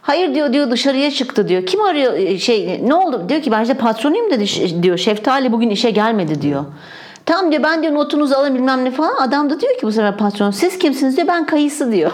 Hayır 0.02 0.35
diyor 0.35 0.52
diyor 0.52 0.71
dışarıya 0.71 1.11
çıktı 1.11 1.49
diyor. 1.49 1.67
Kim 1.67 1.81
arıyor 1.83 2.12
e, 2.14 2.38
şey 2.38 2.81
ne 2.87 2.95
oldu? 2.95 3.25
Diyor 3.28 3.43
ki 3.43 3.50
ben 3.50 3.62
işte 3.62 3.75
patronuyum 3.75 4.31
dedi 4.31 4.83
diyor. 4.83 4.99
Şeftali 4.99 5.52
bugün 5.52 5.71
işe 5.71 5.90
gelmedi 5.90 6.43
diyor. 6.43 6.64
Tamam 7.26 7.52
diyor 7.52 7.62
ben 7.62 7.83
diyor 7.83 7.95
notunuzu 7.95 8.35
alın 8.35 8.55
bilmem 8.55 8.85
ne 8.85 8.90
falan. 8.90 9.14
Adam 9.17 9.50
da 9.50 9.61
diyor 9.61 9.73
ki 9.73 9.83
bu 9.83 9.93
sefer 9.93 10.17
patron 10.17 10.50
siz 10.50 10.78
kimsiniz 10.78 11.17
diyor 11.17 11.28
ben 11.28 11.47
kayısı 11.47 11.93
diyor. 11.93 12.11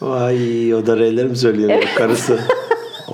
Vay 0.00 0.74
o 0.74 0.86
da 0.86 0.96
R'ler 0.96 1.26
mi 1.26 1.36
söylüyor 1.36 1.82
karısı? 1.96 2.40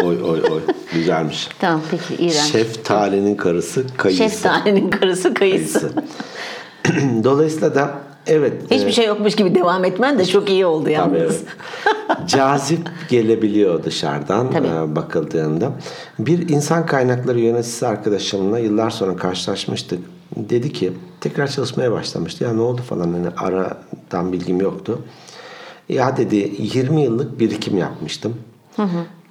Oy 0.05 0.23
oy 0.23 0.43
oy 0.51 0.61
güzelmiş. 0.95 1.49
tamam 1.59 1.81
peki 1.91 2.15
iğrenç. 2.15 2.53
Şeftalinin 2.53 3.35
karısı 3.35 3.87
kayısı. 3.97 4.23
Şeftalinin 4.23 4.91
karısı 4.91 5.35
kayısı. 5.35 5.81
Kayısı. 5.81 7.25
Dolayısıyla 7.25 7.75
da 7.75 7.95
evet. 8.27 8.53
Hiçbir 8.71 8.87
e, 8.89 8.93
şey 8.93 9.07
yokmuş 9.07 9.37
gibi 9.37 9.55
devam 9.55 9.85
etmen 9.85 10.19
de 10.19 10.25
çok 10.27 10.51
iyi 10.51 10.67
oldu 10.67 10.83
Tabii, 10.85 10.93
yalnız. 10.93 11.21
evet. 11.21 12.29
Cazip 12.29 12.89
gelebiliyor 13.09 13.85
dışarıdan 13.85 14.51
Tabii. 14.51 14.67
e, 14.67 14.97
bakıldığında. 14.97 15.73
Bir 16.19 16.49
insan 16.49 16.87
kaynakları 16.87 17.41
yöneticisi 17.41 17.87
arkadaşımla 17.87 18.59
yıllar 18.59 18.91
sonra 18.91 19.17
karşılaşmıştık. 19.17 19.99
Dedi 20.37 20.73
ki 20.73 20.93
tekrar 21.21 21.49
çalışmaya 21.49 21.93
başlamıştı. 21.93 22.45
Ya 22.45 22.53
ne 22.53 22.61
oldu 22.61 22.83
falan 22.83 23.13
hani 23.13 23.29
aradan 23.37 24.33
bilgim 24.33 24.61
yoktu. 24.61 24.99
Ya 25.89 26.17
dedi 26.17 26.53
20 26.59 27.03
yıllık 27.03 27.41
birikim 27.41 27.79
yapmıştım. 27.79 28.37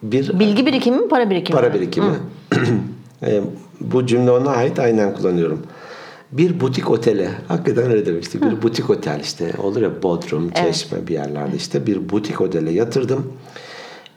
Bir 0.03 0.39
Bilgi 0.39 0.65
birikimi 0.65 0.97
mi 0.97 1.07
para 1.07 1.29
birikimi 1.29 1.55
mi? 1.59 1.61
para 1.61 1.73
birikimi. 1.73 2.11
E, 3.25 3.41
bu 3.81 4.05
cümle 4.05 4.31
ona 4.31 4.49
ait 4.49 4.79
aynen 4.79 5.15
kullanıyorum. 5.15 5.63
Bir 6.31 6.59
butik 6.59 6.91
otele, 6.91 7.29
hakikaten 7.47 7.91
öyle 7.91 8.05
demiştik. 8.05 8.41
Bir 8.43 8.61
butik 8.61 8.89
otel 8.89 9.19
işte 9.19 9.51
olur 9.63 9.81
ya 9.81 10.03
Bodrum, 10.03 10.49
Çeşme 10.51 11.07
bir 11.07 11.13
yerlerde 11.13 11.55
işte 11.55 11.87
bir 11.87 12.09
butik 12.09 12.41
otele 12.41 12.71
yatırdım. 12.71 13.33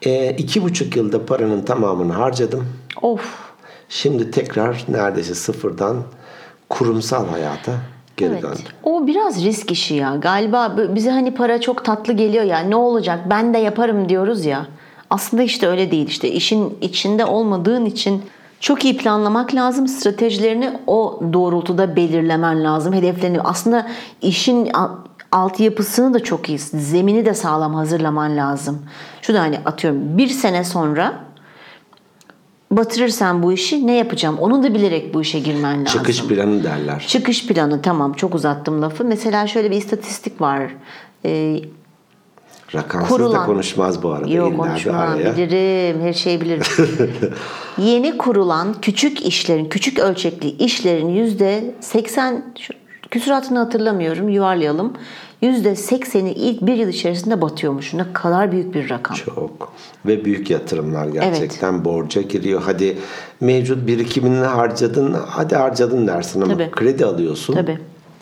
E, 0.03 0.31
iki 0.31 0.62
buçuk 0.62 0.97
yılda 0.97 1.27
paranın 1.27 1.62
tamamını 1.62 2.12
harcadım. 2.12 2.67
Of. 3.03 3.35
Şimdi 3.89 4.31
tekrar 4.31 4.85
neredeyse 4.89 5.35
sıfırdan 5.35 5.97
kurumsal 6.69 7.27
hayata 7.29 7.73
geri 8.17 8.33
Evet. 8.33 8.43
döndüm. 8.43 8.59
O 8.83 9.07
biraz 9.07 9.45
risk 9.45 9.71
işi 9.71 9.95
ya. 9.95 10.17
Galiba 10.17 10.77
bize 10.95 11.11
hani 11.11 11.35
para 11.35 11.61
çok 11.61 11.85
tatlı 11.85 12.12
geliyor 12.12 12.45
ya. 12.45 12.59
Ne 12.59 12.77
olacak? 12.77 13.21
Ben 13.31 13.55
de 13.55 13.59
yaparım 13.59 14.09
diyoruz 14.09 14.45
ya. 14.45 14.67
Aslında 15.12 15.42
işte 15.42 15.69
öyle 15.69 15.90
değil. 15.90 16.09
İşte 16.09 16.31
işin 16.31 16.78
içinde 16.81 17.25
olmadığın 17.25 17.85
için 17.85 18.23
çok 18.61 18.85
iyi 18.85 18.97
planlamak 18.97 19.54
lazım. 19.54 19.88
Stratejilerini 19.88 20.73
o 20.87 21.21
doğrultuda 21.33 21.97
belirlemen 21.97 22.64
lazım. 22.64 22.95
Hedeflerini 22.95 23.40
aslında 23.40 23.88
işin 24.23 24.73
altyapısını 25.33 26.14
da 26.14 26.21
çok 26.21 26.49
iyi, 26.49 26.59
zemini 26.59 27.26
de 27.26 27.35
sağlam 27.35 27.75
hazırlaman 27.75 28.37
lazım. 28.37 28.83
Şu 29.23 29.35
da 29.35 29.40
hani 29.40 29.59
atıyorum 29.64 30.19
bir 30.19 30.28
sene 30.28 30.64
sonra 30.64 31.25
batırırsan 32.71 33.42
bu 33.42 33.52
işi 33.52 33.87
ne 33.87 33.97
yapacağım? 33.97 34.38
Onu 34.38 34.62
da 34.62 34.75
bilerek 34.75 35.14
bu 35.14 35.23
işe 35.23 35.38
girmen 35.38 35.85
lazım. 35.85 35.99
Çıkış 35.99 36.25
planı 36.25 36.64
derler. 36.64 37.04
Çıkış 37.09 37.47
planı 37.47 37.83
tamam 37.83 38.12
çok 38.12 38.35
uzattım 38.35 38.83
lafı. 38.83 39.04
Mesela 39.04 39.47
şöyle 39.47 39.71
bir 39.71 39.76
istatistik 39.76 40.40
var. 40.40 40.62
Ee, 41.25 41.61
Rakamsız 42.75 43.09
kurulan- 43.17 43.43
da 43.43 43.47
konuşmaz 43.47 44.02
bu 44.02 44.12
arada. 44.12 44.31
yok 44.31 44.57
konuşmam 44.57 45.19
bilirim 45.19 46.00
her 46.02 46.12
şeyi 46.12 46.41
bilirim. 46.41 46.62
Yeni 47.79 48.19
kurulan 48.19 48.75
küçük 48.83 49.26
işlerin, 49.26 49.64
küçük 49.69 49.99
ölçekli 49.99 50.49
işlerin 50.50 51.09
yüzde 51.09 51.75
80 51.81 52.45
şu- 52.59 52.75
küsuratını 53.11 53.59
hatırlamıyorum 53.59 54.29
yuvarlayalım. 54.29 54.93
Yüzde 55.43 55.69
80'i 55.73 56.31
ilk 56.33 56.62
bir 56.62 56.75
yıl 56.75 56.88
içerisinde 56.88 57.41
batıyormuş. 57.41 57.95
Ne 57.95 58.12
kadar 58.12 58.52
büyük 58.52 58.75
bir 58.75 58.91
rakam. 58.91 59.17
Çok. 59.17 59.73
Ve 60.07 60.25
büyük 60.25 60.50
yatırımlar 60.50 61.07
gerçekten 61.07 61.85
borca 61.85 62.23
giriyor. 62.23 62.62
Hadi 62.64 62.99
mevcut 63.41 63.87
birikimini 63.87 64.45
harcadın, 64.45 65.17
hadi 65.29 65.57
harcadın 65.57 66.07
dersin 66.07 66.41
ama 66.41 66.52
Tabii. 66.52 66.71
kredi 66.71 67.05
alıyorsun. 67.05 67.55
Tabii. 67.55 67.79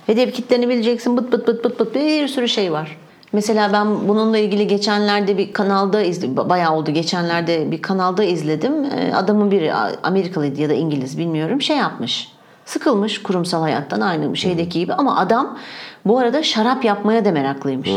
Hedef 0.07 0.35
kitleni 0.35 0.69
bileceksin. 0.69 1.17
Bıt 1.17 1.33
bıt 1.33 1.47
bıt 1.47 1.65
bıt 1.65 1.81
bıt 1.81 1.95
bir 1.95 2.29
sürü 2.29 2.49
şey 2.49 2.73
var. 2.73 2.97
Mesela 3.33 3.73
ben 3.73 4.09
bununla 4.09 4.39
ilgili 4.39 4.67
geçenlerde 4.67 5.39
bir 5.39 5.53
kanalda 5.53 6.03
izledim. 6.03 6.37
Bayağı 6.37 6.75
oldu. 6.75 6.91
Geçenlerde 6.91 7.71
bir 7.71 7.83
kanalda 7.83 8.25
izledim. 8.25 8.85
Ee, 8.85 9.13
Adamın 9.15 9.51
biri 9.51 9.75
Amerikalıydı 10.03 10.61
ya 10.61 10.69
da 10.69 10.75
İngiliz 10.75 11.19
bilmiyorum. 11.19 11.63
Şey 11.63 11.77
yapmış. 11.77 12.29
Sıkılmış 12.65 13.23
kurumsal 13.23 13.63
hayattan 13.63 14.01
aynı 14.01 14.37
şeydeki 14.37 14.79
gibi 14.79 14.95
ama 14.95 15.17
adam 15.17 15.59
bu 16.07 16.19
arada 16.19 16.43
şarap 16.43 16.85
yapmaya 16.85 17.25
da 17.25 17.33
meraklıymış. 17.33 17.91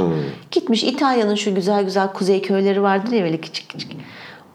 Gitmiş 0.51 0.83
İtalya'nın 0.83 1.35
şu 1.35 1.55
güzel 1.55 1.83
güzel 1.83 2.07
kuzey 2.13 2.41
köyleri 2.41 2.81
vardır 2.81 3.11
ya 3.11 3.23
böyle 3.23 3.37
küçük 3.37 3.69
küçük. 3.69 3.91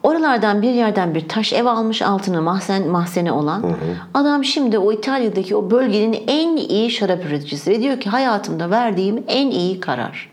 Oralardan 0.02 0.62
bir 0.62 0.70
yerden 0.70 1.14
bir 1.14 1.28
taş 1.28 1.52
ev 1.52 1.66
almış 1.66 2.02
altını 2.02 2.42
mahzen 2.42 2.88
mahzene 2.88 3.32
olan. 3.32 3.76
Adam 4.14 4.44
şimdi 4.44 4.78
o 4.78 4.92
İtalya'daki 4.92 5.56
o 5.56 5.70
bölgenin 5.70 6.24
en 6.26 6.56
iyi 6.56 6.90
şarap 6.90 7.24
üreticisi 7.24 7.70
ve 7.70 7.82
diyor 7.82 8.00
ki 8.00 8.10
hayatımda 8.10 8.70
verdiğim 8.70 9.24
en 9.28 9.50
iyi 9.50 9.80
karar. 9.80 10.27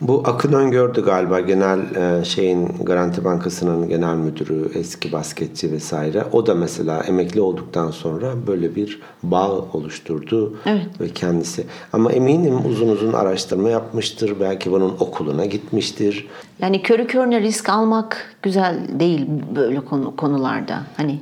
Bu 0.00 0.22
Akın 0.24 0.52
Öngör'dü 0.52 1.04
galiba 1.04 1.40
genel 1.40 1.78
e, 1.94 2.24
şeyin 2.24 2.68
Garanti 2.82 3.24
Bankası'nın 3.24 3.88
genel 3.88 4.14
müdürü, 4.16 4.70
eski 4.74 5.12
basketçi 5.12 5.72
vesaire. 5.72 6.24
O 6.32 6.46
da 6.46 6.54
mesela 6.54 7.02
emekli 7.02 7.40
olduktan 7.40 7.90
sonra 7.90 8.46
böyle 8.46 8.74
bir 8.76 9.00
bağ 9.22 9.50
oluşturdu 9.72 10.56
Evet. 10.66 10.86
ve 11.00 11.08
kendisi. 11.08 11.66
Ama 11.92 12.12
eminim 12.12 12.66
uzun 12.66 12.88
uzun 12.88 13.12
araştırma 13.12 13.68
yapmıştır. 13.68 14.40
Belki 14.40 14.72
bunun 14.72 14.94
okuluna 15.00 15.44
gitmiştir. 15.44 16.28
Yani 16.58 16.82
körü 16.82 17.06
körüne 17.06 17.40
risk 17.40 17.68
almak 17.68 18.36
güzel 18.42 18.78
değil 19.00 19.26
böyle 19.56 19.80
konu, 19.80 20.16
konularda. 20.16 20.82
Hani 20.96 21.20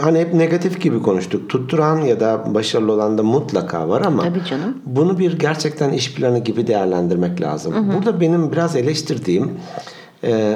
hani 0.00 0.18
hep 0.18 0.34
negatif 0.34 0.80
gibi 0.80 1.02
konuştuk. 1.02 1.48
Tutturan 1.50 2.00
ya 2.00 2.20
da 2.20 2.54
başarılı 2.54 2.92
olan 2.92 3.18
da 3.18 3.22
mutlaka 3.22 3.88
var 3.88 4.00
ama 4.06 4.22
Tabii 4.22 4.44
canım. 4.44 4.76
bunu 4.86 5.18
bir 5.18 5.38
gerçekten 5.38 5.92
iş 5.92 6.14
planı 6.14 6.38
gibi 6.38 6.66
değerlendirmek 6.66 7.40
lazım. 7.40 7.92
Burada 7.94 8.20
benim 8.20 8.52
biraz 8.52 8.76
eleştirdiğim 8.76 9.50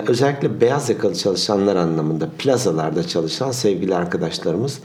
özellikle 0.06 0.60
beyaz 0.60 0.90
yakalı 0.90 1.14
çalışanlar 1.14 1.76
anlamında 1.76 2.28
plazalarda 2.38 3.06
çalışan 3.06 3.50
sevgili 3.50 3.94
arkadaşlarımız. 3.94 4.78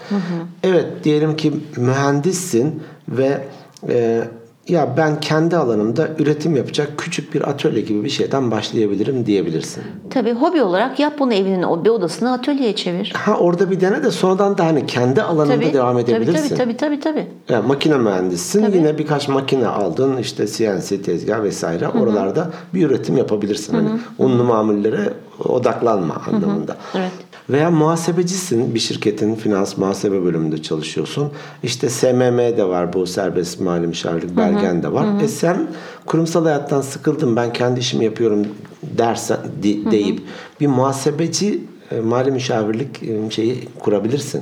Evet 0.64 0.86
diyelim 1.04 1.36
ki 1.36 1.54
mühendissin 1.78 2.84
ve 3.10 3.48
e, 3.90 4.22
ya 4.68 4.98
ben 4.98 5.20
kendi 5.20 5.58
alanımda 5.58 6.08
üretim 6.20 6.56
yapacak 6.56 6.90
küçük 6.98 7.34
bir 7.34 7.50
atölye 7.50 7.82
gibi 7.82 8.04
bir 8.04 8.10
şeyden 8.10 8.52
başlayabilirim 8.52 9.26
diyebilirsin. 9.26 9.84
tabii 10.10 10.32
hobi 10.34 10.62
olarak 10.62 11.00
yap 11.00 11.14
bunu 11.20 11.34
evinin 11.34 11.64
o 11.64 11.86
bir 11.86 11.90
odasını 11.90 12.34
atölyeye 12.34 12.76
çevir. 12.76 13.14
Ha 13.16 13.38
orada 13.38 13.72
bir 13.72 13.82
dene 13.82 14.04
de 14.04 14.12
sonradan 14.12 14.58
da 14.58 14.66
hani 14.66 14.86
kendi 14.86 15.22
alanında 15.22 15.56
Tabii, 15.56 15.74
devam 15.74 15.94
tabii, 16.02 16.12
edebilirsin. 16.12 16.56
tabii 16.56 16.78
tabii 16.78 17.00
tabii 17.00 17.00
tabii. 17.00 17.28
Yani 17.50 17.68
makine 17.68 17.98
mühendisisin. 17.98 18.62
Tabii. 18.66 18.78
Yine 18.78 18.98
birkaç 18.98 19.28
makine 19.28 19.68
aldın. 19.68 20.18
işte 20.18 20.48
CNC 20.48 21.02
tezgah 21.02 21.44
vesaire. 21.44 21.88
Oralarda 21.88 22.52
bir 22.74 22.86
üretim 22.88 23.18
yapabilirsin. 23.18 23.74
Hani 23.76 23.90
unlu 24.18 24.44
mamullere 24.44 25.14
odaklanma 25.46 26.22
anlamında. 26.28 26.78
Evet. 26.96 27.12
Veya 27.52 27.72
muhasebecisin. 27.72 28.76
Bir 28.76 28.80
şirketin 28.80 29.36
finans 29.36 29.78
muhasebe 29.78 30.24
bölümünde 30.24 30.62
çalışıyorsun. 30.62 31.32
İşte 31.64 31.90
SMM 31.90 32.38
de 32.58 32.64
var 32.68 32.94
bu 32.94 33.08
serbest 33.08 33.60
mali 33.62 33.88
müşavirlik 33.88 34.38
belgen 34.38 34.84
de 34.84 34.94
var. 34.94 35.22
E 35.24 35.28
sen 35.28 35.68
kurumsal 36.06 36.44
hayattan 36.46 36.82
sıkıldım 36.82 37.36
ben 37.36 37.54
kendi 37.54 37.80
işimi 37.80 38.06
yapıyorum 38.06 38.48
dersen 38.84 39.38
de- 39.64 39.92
deyip 39.92 40.22
bir 40.62 40.68
muhasebeci 40.68 41.64
e, 41.92 42.00
mali 42.00 42.32
müşavirlik 42.32 43.04
e, 43.04 43.30
şeyi 43.32 43.70
kurabilirsin. 43.80 44.42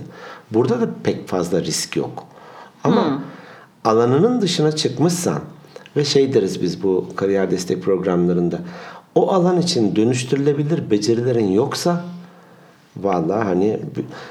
Burada 0.51 0.81
da 0.81 0.89
pek 1.03 1.27
fazla 1.27 1.61
risk 1.61 1.95
yok. 1.95 2.23
Ama 2.83 3.23
alanının 3.85 4.41
dışına 4.41 4.71
çıkmışsan 4.71 5.39
ve 5.95 6.05
şey 6.05 6.33
deriz 6.33 6.61
biz 6.61 6.83
bu 6.83 7.05
kariyer 7.15 7.51
destek 7.51 7.83
programlarında 7.83 8.59
o 9.15 9.31
alan 9.31 9.61
için 9.61 9.95
dönüştürülebilir 9.95 10.91
becerilerin 10.91 11.47
yoksa 11.51 12.05
vallahi 12.97 13.43
hani 13.43 13.79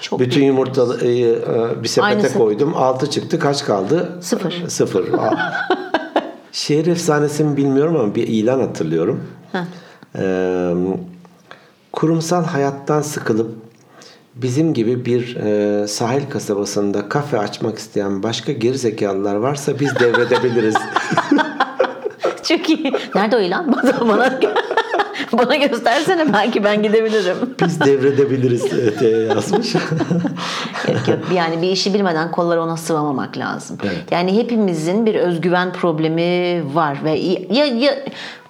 Çok 0.00 0.20
bütün 0.20 0.40
büyük 0.40 0.46
yumurtaları 0.46 1.06
e, 1.06 1.82
bir 1.82 1.88
sepete 1.88 2.38
koydum. 2.38 2.74
Altı 2.76 3.10
çıktı. 3.10 3.38
Kaç 3.38 3.64
kaldı? 3.64 4.18
Sıfır. 4.20 4.64
Sıfır. 4.68 5.04
Şehir 6.52 6.86
efsanesi 6.86 7.44
mi 7.44 7.56
bilmiyorum 7.56 7.96
ama 7.96 8.14
bir 8.14 8.26
ilan 8.28 8.60
hatırlıyorum. 8.60 9.22
Ee, 10.18 10.74
kurumsal 11.92 12.44
hayattan 12.44 13.02
sıkılıp 13.02 13.54
bizim 14.34 14.74
gibi 14.74 15.04
bir 15.04 15.36
e, 15.36 15.86
sahil 15.88 16.30
kasabasında 16.30 17.08
kafe 17.08 17.38
açmak 17.38 17.78
isteyen 17.78 18.22
başka 18.22 18.52
gerizekalılar 18.52 19.34
varsa 19.34 19.80
biz 19.80 19.94
devredebiliriz. 20.00 20.74
Çok 22.48 22.70
iyi. 22.70 22.92
Nerede 23.14 23.36
o 23.36 23.40
ilan? 23.40 23.72
Bana, 24.08 24.40
bana 25.32 25.56
göstersene 25.56 26.32
belki 26.32 26.64
ben 26.64 26.82
gidebilirim. 26.82 27.36
Biz 27.64 27.80
devredebiliriz 27.80 28.64
diye 29.00 29.18
yazmış. 29.18 29.74
yok 29.74 29.82
yok 31.08 31.18
yani 31.34 31.62
bir 31.62 31.68
işi 31.68 31.94
bilmeden 31.94 32.30
kolları 32.30 32.62
ona 32.62 32.76
sıvamamak 32.76 33.38
lazım. 33.38 33.78
Evet. 33.82 34.04
Yani 34.10 34.36
hepimizin 34.36 35.06
bir 35.06 35.14
özgüven 35.14 35.72
problemi 35.72 36.62
var 36.74 36.98
ve 37.04 37.10
ya 37.54 37.66
ya 37.66 37.94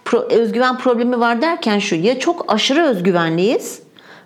pro, 0.04 0.20
özgüven 0.30 0.78
problemi 0.78 1.20
var 1.20 1.42
derken 1.42 1.78
şu 1.78 1.94
ya 1.94 2.18
çok 2.18 2.52
aşırı 2.52 2.82
özgüvenliyiz. 2.82 3.82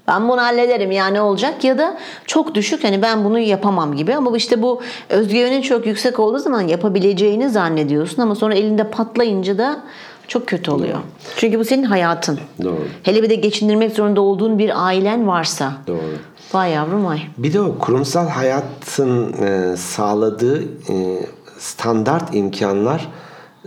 Ben 0.09 0.29
bunu 0.29 0.43
hallederim 0.43 0.91
ya 0.91 1.07
ne 1.07 1.21
olacak 1.21 1.65
ya 1.65 1.79
da 1.79 1.99
çok 2.27 2.55
düşük 2.55 2.85
hani 2.85 3.03
ben 3.03 3.25
bunu 3.25 3.39
yapamam 3.39 3.95
gibi 3.95 4.15
ama 4.15 4.37
işte 4.37 4.63
bu 4.63 4.81
özgüvenin 5.09 5.63
çok 5.63 5.87
yüksek 5.87 6.19
olduğu 6.19 6.39
zaman 6.39 6.61
yapabileceğini 6.61 7.49
zannediyorsun 7.49 8.23
ama 8.23 8.35
sonra 8.35 8.55
elinde 8.55 8.91
patlayınca 8.91 9.59
da 9.59 9.83
çok 10.29 10.47
kötü 10.47 10.71
oluyor. 10.71 10.99
Çünkü 11.37 11.59
bu 11.59 11.65
senin 11.65 11.83
hayatın. 11.83 12.39
Doğru. 12.63 12.85
Hele 13.03 13.23
bir 13.23 13.31
de 13.31 13.35
geçindirmek 13.35 13.93
zorunda 13.93 14.21
olduğun 14.21 14.59
bir 14.59 14.87
ailen 14.87 15.27
varsa. 15.27 15.73
Doğru. 15.87 16.19
Vay 16.53 16.71
yavrum 16.71 17.05
vay. 17.05 17.21
Bir 17.39 17.53
de 17.53 17.61
o 17.61 17.79
kurumsal 17.79 18.29
hayatın 18.29 19.33
e, 19.33 19.77
sağladığı 19.77 20.63
e, 20.63 21.27
standart 21.59 22.35
imkanlar 22.35 23.09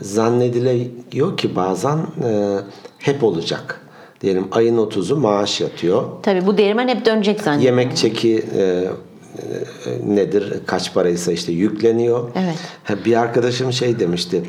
zannediliyor 0.02 1.38
ki 1.38 1.56
bazen 1.56 1.98
e, 1.98 2.58
hep 3.00 3.24
olacak. 3.24 3.82
Diyelim 4.22 4.48
ayın 4.52 4.78
30'u 4.78 5.18
maaş 5.18 5.62
yatıyor. 5.62 6.04
Tabii 6.24 6.46
bu 6.46 6.58
değirmen 6.58 6.88
hep 6.88 7.06
dönecek 7.06 7.42
zannediyorum. 7.42 7.80
Yemek 7.80 7.98
çeki 7.98 8.46
e, 8.58 8.88
nedir 10.06 10.54
kaç 10.66 10.94
paraysa 10.94 11.32
işte 11.32 11.52
yükleniyor. 11.52 12.30
Evet. 12.36 13.06
Bir 13.06 13.22
arkadaşım 13.22 13.74
şey 13.74 14.00
demişti. 14.00 14.44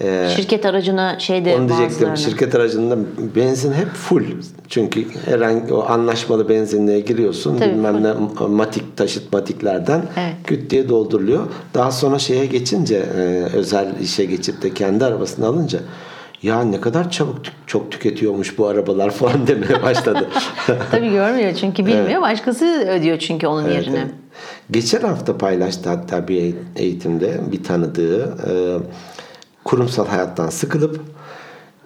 E, 0.00 0.28
Şirket 0.36 0.66
aracına 0.66 1.18
şeyde 1.18 1.56
onu 1.56 1.68
diyecektim. 1.68 1.88
bazılarına. 1.94 2.16
Şirket 2.16 2.54
aracında 2.54 2.96
benzin 3.36 3.72
hep 3.72 3.88
full. 3.88 4.24
Çünkü 4.68 5.04
herhangi 5.24 5.74
o 5.74 5.84
anlaşmalı 5.88 6.48
benzinliğe 6.48 7.00
giriyorsun. 7.00 7.56
Tabii, 7.58 7.70
bilmem 7.70 8.02
ne 8.02 8.12
matik 8.46 8.96
taşıt 8.96 9.32
matiklerden 9.32 10.02
Evet. 10.16 10.34
küt 10.44 10.70
diye 10.70 10.88
dolduruluyor. 10.88 11.46
Daha 11.74 11.90
sonra 11.92 12.18
şeye 12.18 12.46
geçince 12.46 12.96
e, 13.16 13.20
özel 13.56 13.88
işe 14.00 14.24
geçip 14.24 14.62
de 14.62 14.74
kendi 14.74 15.04
arabasını 15.04 15.46
alınca 15.46 15.78
ya 16.42 16.62
ne 16.62 16.80
kadar 16.80 17.10
çabuk 17.10 17.36
çok 17.66 17.90
tüketiyormuş 17.92 18.58
bu 18.58 18.66
arabalar 18.66 19.10
falan 19.20 19.46
demeye 19.46 19.82
başladı. 19.82 20.28
Tabii 20.90 21.10
görmüyor 21.10 21.54
çünkü 21.54 21.86
bilmiyor. 21.86 22.22
Başkası 22.22 22.64
ödüyor 22.88 23.18
çünkü 23.18 23.46
onun 23.46 23.68
yerine. 23.70 23.98
Evet. 23.98 24.10
Geçen 24.70 25.00
hafta 25.00 25.38
paylaştı 25.38 25.88
hatta 25.90 26.28
bir 26.28 26.54
eğitimde 26.76 27.40
bir 27.52 27.64
tanıdığı 27.64 28.22
e, 28.24 28.52
kurumsal 29.64 30.06
hayattan 30.06 30.48
sıkılıp 30.48 31.00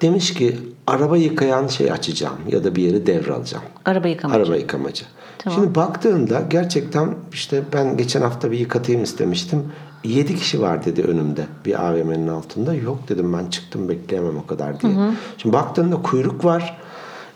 demiş 0.01 0.35
ki 0.35 0.59
araba 0.87 1.17
yıkayan 1.17 1.67
şey 1.67 1.93
açacağım 1.93 2.39
ya 2.49 2.65
da 2.65 2.77
bir 2.77 2.83
yeri 2.83 3.07
devralacağım. 3.07 3.65
Araba 3.85 4.09
yıkamacı. 4.09 4.43
Araba 4.43 4.57
yıkamacı. 4.57 5.05
Tamam. 5.39 5.59
Şimdi 5.59 5.75
baktığında 5.75 6.43
gerçekten 6.51 7.15
işte 7.33 7.63
ben 7.73 7.97
geçen 7.97 8.23
hafta 8.23 8.51
bir 8.51 8.59
yıkatayım 8.59 9.03
istemiştim. 9.03 9.63
7 10.05 10.37
kişi 10.37 10.61
var 10.61 10.85
dedi 10.85 11.03
önümde 11.03 11.47
bir 11.65 11.89
AVM'nin 11.89 12.29
altında. 12.29 12.75
Yok 12.75 13.09
dedim 13.09 13.33
ben 13.33 13.47
çıktım 13.47 13.89
bekleyemem 13.89 14.37
o 14.37 14.47
kadar 14.47 14.81
diye. 14.81 14.93
Şimdi 15.39 15.53
baktığında 15.53 16.03
kuyruk 16.03 16.45
var. 16.45 16.79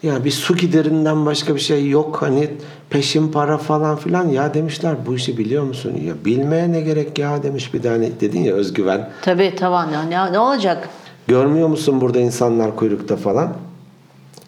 Yani 0.02 0.24
bir 0.24 0.30
su 0.30 0.56
giderinden 0.56 1.26
başka 1.26 1.54
bir 1.54 1.60
şey 1.60 1.88
yok. 1.88 2.22
Hani 2.22 2.50
peşin 2.90 3.28
para 3.32 3.58
falan 3.58 3.96
filan. 3.96 4.28
Ya 4.28 4.54
demişler 4.54 4.96
bu 5.06 5.14
işi 5.14 5.38
biliyor 5.38 5.62
musun? 5.64 5.92
Ya 6.04 6.14
bilmeye 6.24 6.72
ne 6.72 6.80
gerek 6.80 7.18
ya 7.18 7.42
demiş 7.42 7.74
bir 7.74 7.82
tane 7.82 8.20
dedin 8.20 8.40
ya 8.40 8.54
özgüven. 8.54 9.10
Tabii 9.22 9.54
tavan 9.56 9.90
ya. 9.90 10.02
Ne, 10.02 10.32
ne 10.32 10.38
olacak? 10.38 10.88
Görmüyor 11.28 11.68
musun 11.68 12.00
burada 12.00 12.20
insanlar 12.20 12.76
kuyrukta 12.76 13.16
falan? 13.16 13.52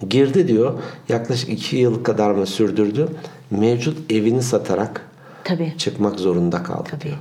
Girdi 0.08 0.48
diyor. 0.48 0.72
Yaklaşık 1.08 1.48
iki 1.48 1.76
yıl 1.76 2.04
kadar 2.04 2.30
mı 2.30 2.46
sürdürdü? 2.46 3.08
Mevcut 3.50 4.12
evini 4.12 4.42
satarak 4.42 5.08
Tabii. 5.44 5.74
çıkmak 5.78 6.20
zorunda 6.20 6.62
kaldı 6.62 6.88
Tabii. 6.90 7.02
diyor. 7.02 7.16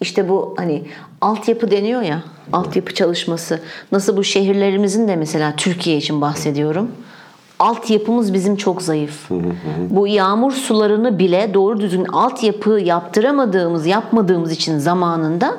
İşte 0.00 0.28
bu 0.28 0.54
hani 0.58 0.82
altyapı 1.20 1.70
deniyor 1.70 2.02
ya, 2.02 2.22
altyapı 2.52 2.94
çalışması. 2.94 3.60
Nasıl 3.92 4.16
bu 4.16 4.24
şehirlerimizin 4.24 5.08
de 5.08 5.16
mesela 5.16 5.56
Türkiye 5.56 5.96
için 5.96 6.20
bahsediyorum. 6.20 6.90
Altyapımız 7.58 8.34
bizim 8.34 8.56
çok 8.56 8.82
zayıf. 8.82 9.30
bu 9.90 10.06
yağmur 10.06 10.52
sularını 10.52 11.18
bile 11.18 11.50
doğru 11.54 11.80
düzgün 11.80 12.04
altyapı 12.04 12.70
yaptıramadığımız, 12.70 13.86
yapmadığımız 13.86 14.52
için 14.52 14.78
zamanında 14.78 15.56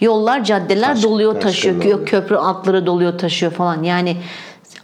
yollar, 0.00 0.44
caddeler 0.44 0.94
Taş- 0.94 1.02
doluyor, 1.02 1.34
taş 1.34 1.42
taşıyor. 1.42 1.84
Yok, 1.84 2.08
köprü 2.08 2.36
altları 2.36 2.86
doluyor, 2.86 3.18
taşıyor 3.18 3.52
falan. 3.52 3.82
Yani 3.82 4.16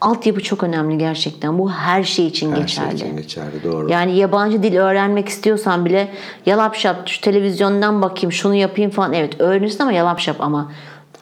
altyapı 0.01 0.41
çok 0.43 0.63
önemli 0.63 0.99
gerçekten. 0.99 1.59
Bu 1.59 1.71
her 1.71 2.03
şey 2.05 2.27
için 2.27 2.51
Her 2.51 2.57
şey 2.57 2.63
geçerli. 2.65 2.95
için 2.95 3.17
geçerli 3.17 3.65
doğru. 3.65 3.91
Yani 3.91 4.17
yabancı 4.17 4.63
dil 4.63 4.77
öğrenmek 4.77 5.29
istiyorsan 5.29 5.85
bile 5.85 6.09
yalap 6.47 6.75
şap 6.77 7.09
şu 7.09 7.21
televizyondan 7.21 8.03
bakayım 8.03 8.33
şunu 8.33 8.55
yapayım 8.55 8.91
falan. 8.91 9.13
Evet 9.13 9.41
öğrenirsin 9.41 9.83
ama 9.83 9.93
yalap 9.93 10.21
şap 10.21 10.41
ama 10.41 10.73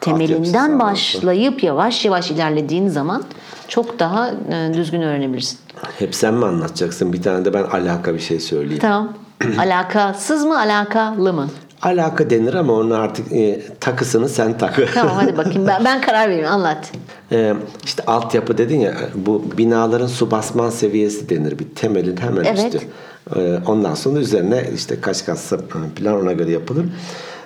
temelinden 0.01 0.79
başlayıp 0.79 1.63
yavaş 1.63 2.05
yavaş 2.05 2.31
ilerlediğin 2.31 2.89
zaman 2.89 3.25
çok 3.69 3.99
daha 3.99 4.31
e, 4.31 4.75
düzgün 4.75 5.03
öğrenebilirsin. 5.03 5.59
Hep 5.99 6.15
sen 6.15 6.35
mi 6.35 6.45
anlatacaksın? 6.45 7.13
Bir 7.13 7.23
tane 7.23 7.45
de 7.45 7.55
ben 7.55 7.63
alaka 7.63 8.15
bir 8.15 8.19
şey 8.19 8.41
söyleyeyim. 8.41 8.81
Tamam. 8.81 9.13
Alakasız 9.59 10.45
mı 10.45 10.59
alakalı 10.59 11.33
mı? 11.33 11.49
Alaka 11.83 12.31
denir 12.31 12.55
ama 12.55 12.73
onun 12.73 12.91
artık 12.91 13.33
e, 13.33 13.61
takısını 13.81 14.29
sen 14.29 14.59
tak. 14.59 14.95
Tamam 14.95 15.17
hadi 15.17 15.37
bakayım 15.37 15.67
ben, 15.67 15.85
ben 15.85 16.01
karar 16.01 16.29
vereyim 16.29 16.49
anlat. 16.49 16.93
Ee, 17.33 17.55
işte 17.85 18.03
altyapı 18.07 18.59
dedin 18.59 18.81
ya 18.81 18.95
bu 19.15 19.45
binaların 19.59 20.07
su 20.07 20.31
basman 20.31 20.71
seviyesi 20.71 21.29
denir 21.29 21.59
bir 21.59 21.69
temelin 21.75 22.17
hemen 22.17 22.45
Evet. 22.45 22.75
üstü. 22.75 22.87
Ee, 23.37 23.59
ondan 23.67 23.95
sonra 23.95 24.19
üzerine 24.19 24.65
işte 24.75 25.01
kaç 25.01 25.27
kat 25.27 25.53
plan 25.97 26.23
ona 26.23 26.33
göre 26.33 26.51
yapılır. 26.51 26.87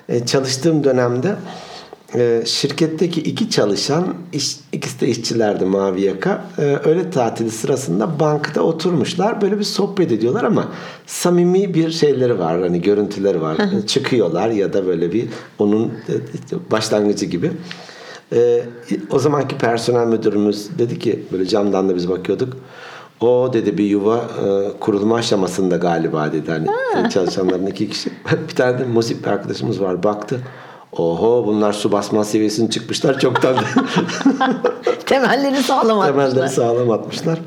Ee, 0.09 0.27
çalıştığım 0.27 0.85
dönemde 0.85 1.35
e, 2.15 2.43
şirketteki 2.47 3.21
iki 3.21 3.51
çalışan 3.51 4.15
iş, 4.33 4.57
ikisi 4.73 5.01
de 5.01 5.09
işçilerdi 5.09 5.65
mavi 5.65 6.03
yaka. 6.03 6.45
Ee, 6.59 6.63
öğle 6.63 7.11
tatili 7.11 7.51
sırasında 7.51 8.21
bankta 8.21 8.63
oturmuşlar 8.63 9.41
böyle 9.41 9.59
bir 9.59 9.65
sohbet 9.65 10.13
ediyorlar 10.13 10.45
ama 10.45 10.69
samimi 11.07 11.75
bir 11.75 11.91
şeyleri 11.91 12.39
var 12.39 12.61
hani 12.61 12.83
görüntüleri 12.83 13.41
var. 13.41 13.57
Çıkıyorlar 13.87 14.51
ya 14.51 14.73
da 14.73 14.87
böyle 14.87 15.13
bir 15.13 15.29
onun 15.59 15.87
e, 15.87 16.71
başlangıcı 16.71 17.27
gibi. 17.27 17.51
Ee, 18.33 18.65
o 19.11 19.19
zamanki 19.19 19.59
personel 19.59 20.07
müdürümüz 20.07 20.79
dedi 20.79 20.99
ki 20.99 21.23
böyle 21.33 21.47
camdan 21.47 21.89
da 21.89 21.97
biz 21.97 22.09
bakıyorduk. 22.09 22.57
O 23.21 23.51
dedi 23.53 23.79
bir 23.79 23.85
yuva 23.85 24.17
e, 24.17 24.79
kurulma 24.81 25.17
aşamasında 25.17 25.77
galiba 25.77 26.33
dedi 26.33 26.51
hani 26.51 26.67
çalışanların 27.11 27.67
iki 27.67 27.91
kişi. 27.91 28.11
bir 28.49 28.55
tane 28.55 28.79
de 28.79 28.85
musip 28.85 29.25
bir 29.25 29.31
arkadaşımız 29.31 29.81
var 29.81 30.03
baktı. 30.03 30.41
Oho 30.97 31.45
bunlar 31.47 31.73
su 31.73 31.93
basma 31.93 32.25
seviyesini 32.25 32.71
çıkmışlar 32.71 33.19
çoktan. 33.19 33.57
Temelleri 35.07 35.63
sağlam 35.63 36.01
atmışlar. 36.01 36.31
Temelleri 36.31 36.49
sağlam 36.49 36.91
atmışlar. 36.91 37.39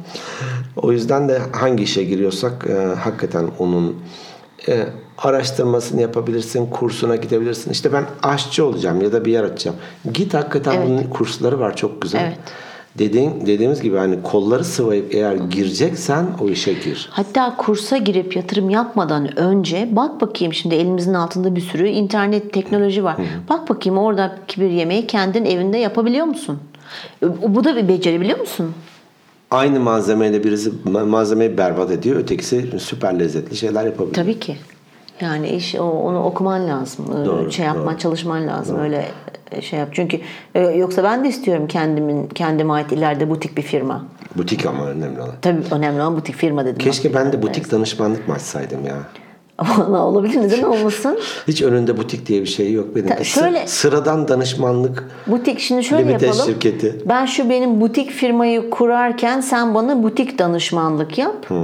O 0.75 0.91
yüzden 0.91 1.29
de 1.29 1.41
hangi 1.51 1.83
işe 1.83 2.03
giriyorsak 2.03 2.67
e, 2.69 2.73
hakikaten 2.99 3.47
onun 3.59 3.95
e, 4.67 4.85
araştırmasını 5.17 6.01
yapabilirsin, 6.01 6.65
kursuna 6.65 7.15
gidebilirsin. 7.15 7.71
İşte 7.71 7.93
ben 7.93 8.05
aşçı 8.23 8.65
olacağım 8.65 9.01
ya 9.01 9.11
da 9.11 9.25
bir 9.25 9.31
yer 9.31 9.43
açacağım. 9.43 9.77
Git 10.13 10.33
hakikaten 10.33 10.73
Evet. 10.73 10.87
bunun 10.89 11.03
kursları 11.03 11.59
var 11.59 11.75
çok 11.75 12.01
güzel. 12.01 12.21
Evet. 12.21 12.37
Dediğin, 12.97 13.45
dediğimiz 13.45 13.81
gibi 13.81 13.97
hani 13.97 14.21
kolları 14.23 14.63
sıvayıp 14.63 15.15
eğer 15.15 15.35
gireceksen 15.35 16.25
o 16.41 16.49
işe 16.49 16.73
gir. 16.73 17.09
Hatta 17.11 17.55
kursa 17.57 17.97
girip 17.97 18.35
yatırım 18.35 18.69
yapmadan 18.69 19.39
önce 19.39 19.89
bak 19.91 20.21
bakayım 20.21 20.53
şimdi 20.53 20.75
elimizin 20.75 21.13
altında 21.13 21.55
bir 21.55 21.61
sürü 21.61 21.87
internet 21.87 22.53
teknoloji 22.53 23.03
var. 23.03 23.15
Bak 23.49 23.69
bakayım 23.69 23.97
oradaki 23.97 24.61
bir 24.61 24.69
yemeği 24.69 25.07
kendin 25.07 25.45
evinde 25.45 25.77
yapabiliyor 25.77 26.25
musun? 26.25 26.59
Bu 27.47 27.63
da 27.63 27.75
bir 27.75 27.87
beceri 27.87 28.21
biliyor 28.21 28.39
musun? 28.39 28.73
Aynı 29.51 29.79
malzemeyle 29.79 30.43
birisi 30.43 30.69
ma- 30.69 31.05
malzemeyi 31.05 31.57
berbat 31.57 31.91
ediyor, 31.91 32.15
ötekisi 32.15 32.79
süper 32.79 33.19
lezzetli 33.19 33.55
şeyler 33.55 33.85
yapabiliyor. 33.85 34.13
Tabii 34.13 34.39
ki. 34.39 34.57
Yani 35.21 35.49
iş 35.49 35.75
o- 35.75 35.83
onu 35.83 36.23
okuman 36.23 36.67
lazım. 36.67 37.05
Ee, 37.21 37.25
Doğru, 37.25 37.51
şey 37.51 37.65
yapman, 37.65 37.87
doğru. 37.87 37.97
çalışman 37.97 38.47
lazım. 38.47 38.79
Öyle 38.79 39.05
e, 39.51 39.61
şey 39.61 39.79
yap. 39.79 39.89
Çünkü 39.91 40.19
e, 40.55 40.59
yoksa 40.61 41.03
ben 41.03 41.23
de 41.23 41.27
istiyorum 41.29 41.67
kendimin 41.67 42.27
kendime 42.27 42.73
ait 42.73 42.91
ileride 42.91 43.29
butik 43.29 43.57
bir 43.57 43.61
firma. 43.61 44.05
Butik 44.35 44.65
ama 44.65 44.85
önemli 44.85 45.21
olan. 45.21 45.35
Tabii 45.41 45.61
önemli 45.71 46.01
olan 46.01 46.15
butik 46.17 46.35
firma 46.35 46.65
dedim. 46.65 46.77
Keşke 46.77 47.13
ben 47.13 47.33
de 47.33 47.41
butik 47.41 47.71
danışmanlık 47.71 48.27
mı 48.27 48.33
açsaydım 48.33 48.85
ya. 48.85 48.95
Vallahi 49.59 50.01
olabilir 50.01 50.41
neden 50.41 50.63
olmasın? 50.63 51.19
Hiç 51.47 51.61
önünde 51.61 51.97
butik 51.97 52.25
diye 52.27 52.41
bir 52.41 52.45
şey 52.47 52.71
yok 52.73 52.95
benim. 52.95 53.07
Ta- 53.07 53.23
şöyle- 53.23 53.67
Sıradan 53.67 54.27
danışmanlık 54.27 55.03
Butik 55.27 55.59
şimdi 55.59 55.83
şöyle 55.83 56.11
yapalım. 56.11 56.45
şirketi. 56.45 56.95
Ben 57.05 57.25
şu 57.25 57.49
benim 57.49 57.81
butik 57.81 58.11
firmayı 58.11 58.69
kurarken 58.69 59.41
sen 59.41 59.75
bana 59.75 60.03
butik 60.03 60.39
danışmanlık 60.39 61.17
yap. 61.17 61.35
Hmm. 61.49 61.57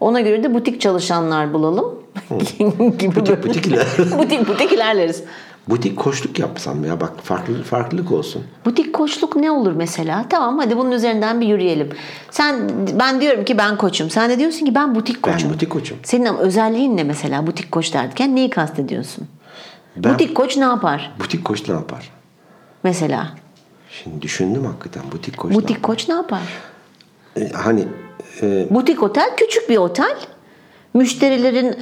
Ona 0.00 0.20
göre 0.20 0.42
de 0.44 0.54
butik 0.54 0.80
çalışanlar 0.80 1.52
bulalım. 1.54 1.94
gibi 2.98 3.14
butik 3.16 3.44
butik 3.44 3.66
iler. 3.66 3.86
butik 4.18 4.48
butik 4.48 4.72
ilerleriz. 4.72 5.22
Butik 5.68 5.96
koçluk 5.96 6.38
yapsam 6.38 6.84
ya 6.84 7.00
bak 7.00 7.12
farklı 7.22 7.62
farklılık 7.62 8.12
olsun. 8.12 8.44
Butik 8.64 8.92
koçluk 8.92 9.36
ne 9.36 9.50
olur 9.50 9.72
mesela? 9.72 10.24
Tamam 10.30 10.58
hadi 10.58 10.76
bunun 10.76 10.92
üzerinden 10.92 11.40
bir 11.40 11.46
yürüyelim. 11.46 11.88
Sen 12.30 12.70
ben 12.98 13.20
diyorum 13.20 13.44
ki 13.44 13.58
ben 13.58 13.76
koçum. 13.76 14.10
Sen 14.10 14.30
de 14.30 14.38
diyorsun 14.38 14.66
ki 14.66 14.74
ben 14.74 14.94
butik 14.94 15.26
Ben 15.26 15.32
koçum. 15.32 15.50
butik 15.52 15.70
koçum. 15.70 15.98
Senin 16.02 16.24
ama 16.24 16.38
özelliğin 16.38 16.96
ne 16.96 17.04
mesela 17.04 17.46
butik 17.46 17.72
koç 17.72 17.94
derken 17.94 18.36
neyi 18.36 18.50
kastediyorsun? 18.50 19.28
Ben- 19.96 20.14
Butik 20.14 20.34
koç 20.34 20.56
ne 20.56 20.64
yapar 20.64 21.12
Butik 21.20 21.44
koç 21.44 21.68
ne 21.68 21.74
yapar? 21.74 22.10
mesela? 22.82 23.28
Şimdi 23.90 24.22
düşündüm 24.22 24.64
hakikaten 24.64 25.02
butik 25.12 25.36
koç 25.36 25.50
ne 25.50 25.56
Butik 25.56 25.70
yapar? 25.70 25.82
koç 25.82 26.08
ne 26.08 26.14
yapar? 26.14 26.42
E, 27.40 27.48
hani 27.52 27.84
e, 28.42 28.66
Butik 28.70 29.02
otel 29.02 29.30
küçük 29.36 29.68
bir 29.70 29.76
otel. 29.76 30.16
Müşterilerin 30.94 31.76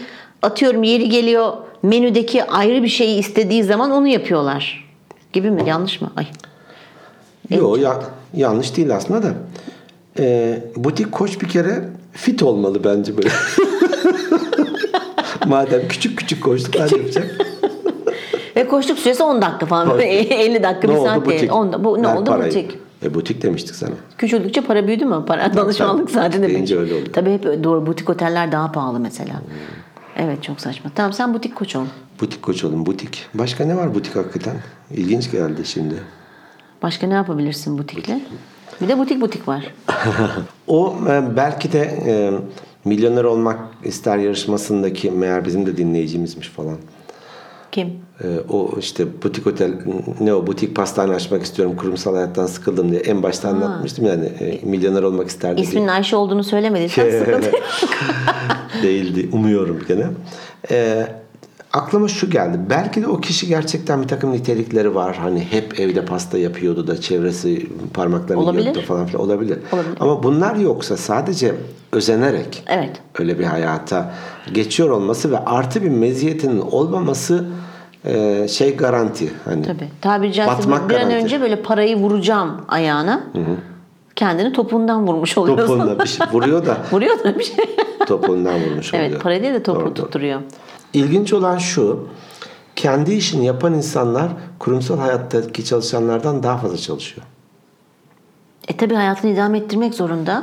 atıyorum 0.45 0.83
yeri 0.83 1.09
geliyor 1.09 1.53
menüdeki 1.83 2.45
ayrı 2.45 2.83
bir 2.83 2.89
şeyi 2.89 3.19
istediği 3.19 3.65
zaman 3.65 3.91
onu 3.91 4.07
yapıyorlar. 4.09 4.85
Gibi 5.33 5.51
mi? 5.51 5.63
Yanlış 5.67 6.01
mı? 6.01 6.11
Ay. 6.17 6.27
Yok 7.51 7.79
ya, 7.79 8.01
yanlış 8.35 8.77
değil 8.77 8.97
aslında 8.97 9.23
da. 9.23 9.33
Ee, 10.19 10.63
butik 10.77 11.13
koç 11.13 11.41
bir 11.41 11.49
kere 11.49 11.89
fit 12.13 12.43
olmalı 12.43 12.85
bence 12.85 13.17
böyle. 13.17 13.29
Madem 15.47 15.89
küçük 15.89 16.19
küçük 16.19 16.45
koçluklar 16.45 16.91
yapacak. 16.91 17.31
Ve 18.57 18.69
koştuk 18.69 18.99
süresi 18.99 19.23
10 19.23 19.43
dakika 19.43 19.67
falan. 19.67 19.91
Böyle 19.91 20.05
50 20.45 20.63
dakika 20.63 20.89
bir 20.89 20.95
ne 20.95 20.99
oldu 20.99 21.09
saat 21.09 21.27
değil. 21.29 21.49
bu, 21.79 22.03
ne 22.03 22.09
Ver 22.09 22.17
oldu 22.17 22.31
parayı. 22.31 22.51
butik? 22.51 22.79
E 23.05 23.15
butik 23.15 23.43
demiştik 23.43 23.75
sana. 23.75 23.91
Küçüldükçe 24.19 24.61
para 24.61 24.87
büyüdü 24.87 25.05
mü? 25.05 25.25
Para 25.27 25.55
danışmanlık 25.55 26.11
zaten 26.11 26.33
demek. 26.33 26.51
Deyince 26.55 26.79
öyle 26.79 26.95
oluyor. 26.95 27.13
Tabii 27.13 27.33
hep 27.33 27.47
öyle. 27.47 27.65
doğru. 27.65 27.87
Butik 27.87 28.11
oteller 28.11 28.53
daha 28.53 28.73
pahalı 28.73 29.01
mesela. 29.01 29.33
Evet 30.16 30.42
çok 30.42 30.61
saçma. 30.61 30.90
Tamam 30.94 31.12
sen 31.12 31.35
butik 31.35 31.57
koç 31.57 31.77
ol. 31.77 31.85
Butik 32.20 32.42
koç 32.42 32.64
olun 32.64 32.87
butik. 32.87 33.27
Başka 33.35 33.64
ne 33.64 33.77
var 33.77 33.94
butik 33.94 34.16
hakikaten? 34.16 34.57
İlginç 34.90 35.31
geldi 35.31 35.66
şimdi. 35.66 35.94
Başka 36.83 37.07
ne 37.07 37.14
yapabilirsin 37.14 37.79
butikle? 37.79 38.20
Bir 38.81 38.88
de 38.88 38.98
butik 38.98 39.20
butik 39.20 39.48
var. 39.48 39.74
O 40.66 40.96
e, 41.09 41.37
belki 41.37 41.72
de 41.72 41.81
e, 42.07 42.33
milyoner 42.85 43.24
olmak 43.24 43.59
ister 43.85 44.18
yarışmasındaki 44.18 45.11
meğer 45.11 45.44
bizim 45.44 45.66
de 45.66 45.77
dinleyicimizmiş 45.77 46.48
falan. 46.48 46.77
Kim? 47.75 47.89
E, 48.25 48.27
o 48.51 48.71
işte 48.79 49.23
butik 49.23 49.47
otel 49.47 49.73
ne 50.21 50.35
o 50.35 50.47
butik 50.47 50.77
pastane 50.77 51.15
açmak 51.15 51.43
istiyorum 51.43 51.77
kurumsal 51.77 52.15
hayattan 52.15 52.47
sıkıldım 52.47 52.91
diye 52.91 53.01
en 53.01 53.23
başta 53.23 53.49
anlatmıştım 53.49 54.07
yani 54.07 54.25
e, 54.25 54.61
milyoner 54.67 55.03
olmak 55.03 55.29
isterdi 55.29 55.57
diye. 55.57 55.67
İsminin 55.67 55.89
Ayşe 55.89 56.17
olduğunu 56.17 56.45
söylemediysen 56.45 57.11
sıkıntı. 57.19 57.53
değildi. 58.83 59.29
Umuyorum 59.33 59.81
gene. 59.89 60.07
Ee, 60.71 61.07
aklıma 61.73 62.09
şu 62.09 62.31
geldi. 62.31 62.59
Belki 62.71 63.03
de 63.03 63.07
o 63.07 63.21
kişi 63.21 63.49
gerçekten 63.49 64.03
bir 64.03 64.09
takım 64.09 64.33
nitelikleri 64.33 64.95
var. 64.95 65.17
Hani 65.17 65.41
hep 65.41 65.81
evde 65.81 66.05
pasta 66.05 66.39
yapıyordu 66.39 66.87
da 66.87 67.01
çevresi 67.01 67.67
parmaklarını 67.95 68.61
yiyordu 68.61 68.81
falan 68.89 69.07
filan 69.07 69.25
olabilir. 69.25 69.59
Olabilir. 69.73 69.97
Ama 70.01 70.23
bunlar 70.23 70.57
yoksa 70.57 70.97
sadece 70.97 71.55
özenerek 71.93 72.63
Evet. 72.67 72.91
öyle 73.19 73.39
bir 73.39 73.45
hayata 73.45 74.15
geçiyor 74.55 74.91
olması 74.91 75.31
ve 75.31 75.39
artı 75.39 75.83
bir 75.83 75.89
meziyetinin 75.89 76.61
olmaması 76.61 77.45
e, 78.05 78.49
şey 78.49 78.77
garanti. 78.77 79.33
Hani 79.45 79.62
Tabii. 79.62 79.88
Tabiri 80.01 80.33
caizse 80.33 80.57
Batmak 80.59 80.90
bir 80.90 80.95
an 80.95 81.01
garanti. 81.01 81.17
önce 81.25 81.40
böyle 81.40 81.62
parayı 81.62 81.97
vuracağım 81.97 82.61
ayağına. 82.69 83.21
Kendini 84.17 84.53
topuğundan 84.53 85.07
vurmuş 85.07 85.38
oluyorsun. 85.38 85.67
topuğunda 85.67 85.99
bir 86.05 86.09
şey 86.09 86.27
vuruyor 86.33 86.67
da 86.67 86.77
Vuruyor 86.93 87.25
da 87.25 87.38
bir 87.38 87.45
şey. 87.45 87.57
topuğundan 88.07 88.61
vurmuş 88.64 88.95
oluyor. 88.95 89.09
evet 89.11 89.23
parayı 89.23 89.43
değil 89.43 89.55
de 89.55 89.62
topuğu 89.62 89.81
Doğru, 89.81 89.87
doğru. 89.87 89.95
tutturuyor. 89.95 90.40
İlginç 90.93 91.33
olan 91.33 91.59
şu. 91.59 92.09
Kendi 92.77 93.12
işini 93.14 93.47
yapan 93.47 93.75
insanlar 93.75 94.29
kurumsal 94.59 94.99
hayattaki 94.99 95.64
çalışanlardan 95.64 96.43
daha 96.43 96.57
fazla 96.59 96.77
çalışıyor. 96.77 97.27
E 98.69 98.77
tabii 98.77 98.95
hayatını 98.95 99.31
idame 99.31 99.59
ettirmek 99.59 99.95
zorunda. 99.95 100.43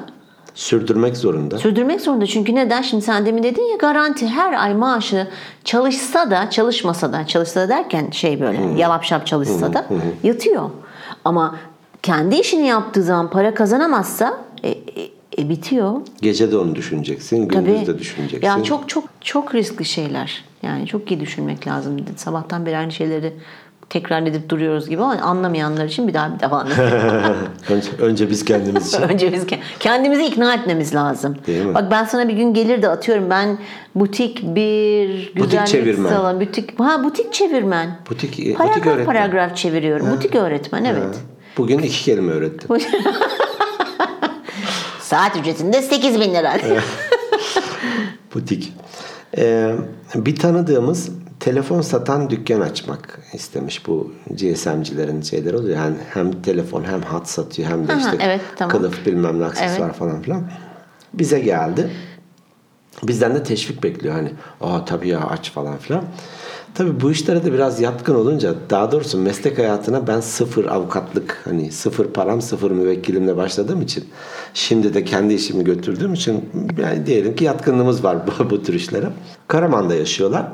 Sürdürmek 0.55 1.17
zorunda. 1.17 1.57
Sürdürmek 1.57 2.01
zorunda 2.01 2.25
çünkü 2.25 2.55
neden? 2.55 2.81
Şimdi 2.81 3.03
sen 3.03 3.25
demin 3.25 3.43
dedin 3.43 3.71
ya 3.71 3.77
garanti 3.77 4.27
her 4.27 4.53
ay 4.53 4.73
maaşı 4.73 5.27
çalışsa 5.63 6.31
da 6.31 6.49
çalışmasa 6.49 7.13
da 7.13 7.27
çalışsa 7.27 7.61
da 7.61 7.69
derken 7.69 8.09
şey 8.11 8.41
böyle 8.41 8.59
yalap 8.77 9.03
şap 9.03 9.27
çalışsa 9.27 9.73
da 9.73 9.85
yatıyor. 10.23 10.69
Ama 11.25 11.55
kendi 12.03 12.35
işini 12.35 12.67
yaptığı 12.67 13.03
zaman 13.03 13.29
para 13.29 13.53
kazanamazsa 13.53 14.37
e, 14.63 14.69
e, 14.69 14.75
e, 15.37 15.49
bitiyor. 15.49 16.01
Gece 16.21 16.51
de 16.51 16.57
onu 16.57 16.75
düşüneceksin, 16.75 17.47
gündüz 17.47 17.75
Tabii. 17.75 17.87
de 17.87 17.99
düşüneceksin. 17.99 18.47
Ya 18.47 18.63
çok 18.63 18.89
çok 18.89 19.03
çok 19.21 19.55
riskli 19.55 19.85
şeyler. 19.85 20.43
Yani 20.63 20.87
çok 20.87 21.11
iyi 21.11 21.19
düşünmek 21.19 21.67
lazım. 21.67 21.97
Sabahtan 22.15 22.65
beri 22.65 22.77
aynı 22.77 22.91
şeyleri 22.91 23.33
tekrar 23.91 24.21
edip 24.21 24.49
duruyoruz 24.49 24.89
gibi 24.89 25.01
ama 25.03 25.13
anlamayanlar 25.21 25.85
için 25.85 26.07
bir 26.07 26.13
daha 26.13 26.35
bir 26.35 26.39
daha 26.39 26.57
anlatayım. 26.59 26.91
önce, 27.69 27.87
önce 27.99 28.29
biz 28.29 28.45
kendimiz 28.45 28.87
için. 28.87 29.01
Önce 29.09 29.33
biz 29.33 29.43
ke- 29.43 29.59
kendimizi 29.79 30.25
ikna 30.25 30.53
etmemiz 30.53 30.95
lazım. 30.95 31.37
Değil 31.47 31.65
mi? 31.65 31.73
Bak 31.73 31.91
ben 31.91 32.05
sana 32.05 32.27
bir 32.27 32.33
gün 32.33 32.53
gelir 32.53 32.81
de 32.81 32.89
atıyorum 32.89 33.29
ben 33.29 33.57
butik 33.95 34.41
bir 34.43 35.33
güzellik 35.35 35.67
çevirmen. 35.67 36.09
salonu, 36.09 36.41
butik 36.41 36.79
ha 36.79 37.03
butik 37.03 37.33
çevirmen. 37.33 37.99
Butik, 38.09 38.31
butik 38.31 38.57
Paragraf 38.57 38.87
öğretmen. 38.87 39.05
paragraf 39.05 39.57
çeviriyorum. 39.57 40.11
Butik 40.11 40.35
öğretmen 40.35 40.83
evet. 40.83 41.19
Bugün 41.57 41.79
iki 41.79 42.03
kelime 42.03 42.31
öğrettim. 42.31 42.69
Saat 44.99 45.37
ücretinde 45.37 45.81
8 45.81 46.21
bin 46.21 46.33
lira. 46.33 46.53
Butik. 48.35 48.73
Ee, 49.37 49.75
bir 50.15 50.35
tanıdığımız 50.35 51.09
telefon 51.39 51.81
satan 51.81 52.29
dükkan 52.29 52.61
açmak 52.61 53.19
istemiş. 53.33 53.87
Bu 53.87 54.11
GSM'cilerin 54.29 55.21
şeyleri 55.21 55.57
oluyor. 55.57 55.77
Yani 55.77 55.95
hem 56.13 56.41
telefon 56.41 56.83
hem 56.83 57.01
hat 57.01 57.29
satıyor 57.29 57.69
hem 57.69 57.87
de 57.87 57.93
Aha, 57.93 57.99
işte 57.99 58.17
evet, 58.25 58.41
tamam. 58.55 58.77
kılıf 58.77 59.05
bilmem 59.05 59.39
ne 59.39 59.45
aksesuar 59.45 59.85
Evet. 59.85 59.95
falan 59.95 60.21
filan. 60.21 60.43
Bize 61.13 61.39
geldi. 61.39 61.89
Bizden 63.03 63.35
de 63.35 63.43
teşvik 63.43 63.83
bekliyor. 63.83 64.13
Hani 64.15 64.31
aa 64.61 64.85
tabii 64.85 65.07
ya 65.07 65.19
aç 65.19 65.51
falan 65.51 65.77
filan. 65.77 66.03
Tabii 66.75 67.01
bu 67.01 67.11
işlere 67.11 67.45
de 67.45 67.53
biraz 67.53 67.81
yatkın 67.81 68.15
olunca 68.15 68.55
daha 68.69 68.91
doğrusu 68.91 69.17
meslek 69.17 69.57
hayatına 69.57 70.07
ben 70.07 70.19
sıfır 70.19 70.65
avukatlık 70.65 71.41
hani 71.45 71.71
sıfır 71.71 72.07
param 72.07 72.41
sıfır 72.41 72.71
müvekkilimle 72.71 73.37
başladığım 73.37 73.81
için 73.81 74.09
şimdi 74.53 74.93
de 74.93 75.03
kendi 75.03 75.33
işimi 75.33 75.63
götürdüğüm 75.63 76.13
için 76.13 76.49
yani 76.81 77.05
diyelim 77.05 77.35
ki 77.35 77.43
yatkınlığımız 77.43 78.03
var 78.03 78.17
bu, 78.27 78.49
bu 78.49 78.63
tür 78.63 78.73
işlere. 78.73 79.09
Karaman'da 79.47 79.95
yaşıyorlar. 79.95 80.45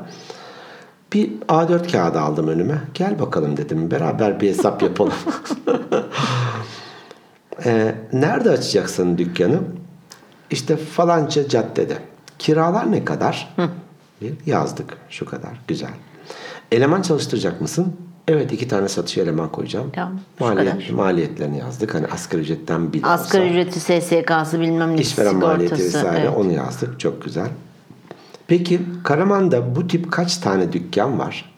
Bir 1.12 1.30
A4 1.48 1.92
kağıdı 1.92 2.20
aldım 2.20 2.48
önüme. 2.48 2.82
Gel 2.94 3.18
bakalım 3.18 3.56
dedim. 3.56 3.90
Beraber 3.90 4.40
bir 4.40 4.48
hesap 4.48 4.82
yapalım. 4.88 5.14
Ee, 7.64 7.94
nerede 8.12 8.50
açacaksın 8.50 9.18
dükkanı? 9.18 9.58
İşte 10.50 10.76
falanca 10.76 11.48
caddede. 11.48 11.98
Kiralar 12.38 12.92
ne 12.92 13.04
kadar? 13.04 13.54
Bir 14.20 14.32
yazdık. 14.46 14.96
Şu 15.10 15.26
kadar. 15.26 15.60
Güzel. 15.68 15.90
Eleman 16.72 17.02
çalıştıracak 17.02 17.60
mısın? 17.60 17.92
Evet 18.28 18.52
iki 18.52 18.68
tane 18.68 18.88
satış 18.88 19.18
eleman 19.18 19.52
koyacağım. 19.52 19.90
Tamam, 19.94 20.20
Maliyet, 20.40 20.72
kadar. 20.72 20.90
maliyetlerini 20.90 21.58
yazdık. 21.58 21.94
Hani 21.94 22.06
asgari 22.06 22.40
ücretten 22.42 22.92
bir 22.92 23.14
Asgari 23.14 23.42
olsa. 23.42 23.50
ücreti 23.52 23.80
SSK'sı 23.80 24.60
bilmem 24.60 24.96
ne 24.96 25.00
İşveren 25.00 25.36
maliyeti 25.36 25.74
vesaire 25.74 26.20
evet. 26.20 26.36
onu 26.36 26.52
yazdık. 26.52 27.00
Çok 27.00 27.24
güzel. 27.24 27.48
Peki 28.46 28.80
Karaman'da 29.04 29.76
bu 29.76 29.86
tip 29.88 30.12
kaç 30.12 30.36
tane 30.38 30.72
dükkan 30.72 31.18
var? 31.18 31.52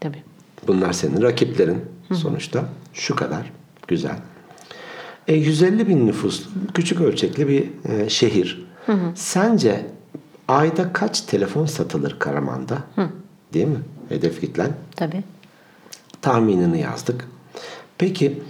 Tabii. 0.00 0.22
Bunlar 0.66 0.92
senin 0.92 1.22
rakiplerin 1.22 1.80
sonuçta. 2.12 2.64
Şu 2.92 3.16
kadar. 3.16 3.52
Güzel. 3.88 4.16
E, 5.28 5.34
150 5.34 5.88
bin 5.88 6.06
nüfuslu 6.06 6.50
küçük 6.74 7.00
ölçekli 7.00 7.48
bir 7.48 7.70
e, 7.92 8.08
şehir. 8.08 8.68
Sence 9.14 9.86
ayda 10.48 10.92
kaç 10.92 11.20
telefon 11.20 11.66
satılır 11.66 12.16
Karaman'da? 12.18 12.78
Değil 13.54 13.66
mi? 13.66 13.78
Hedef 14.08 14.40
kitlen. 14.40 14.70
Tabii. 14.96 15.22
Tahminini 16.22 16.80
yazdık. 16.80 17.28
Peki 17.98 18.42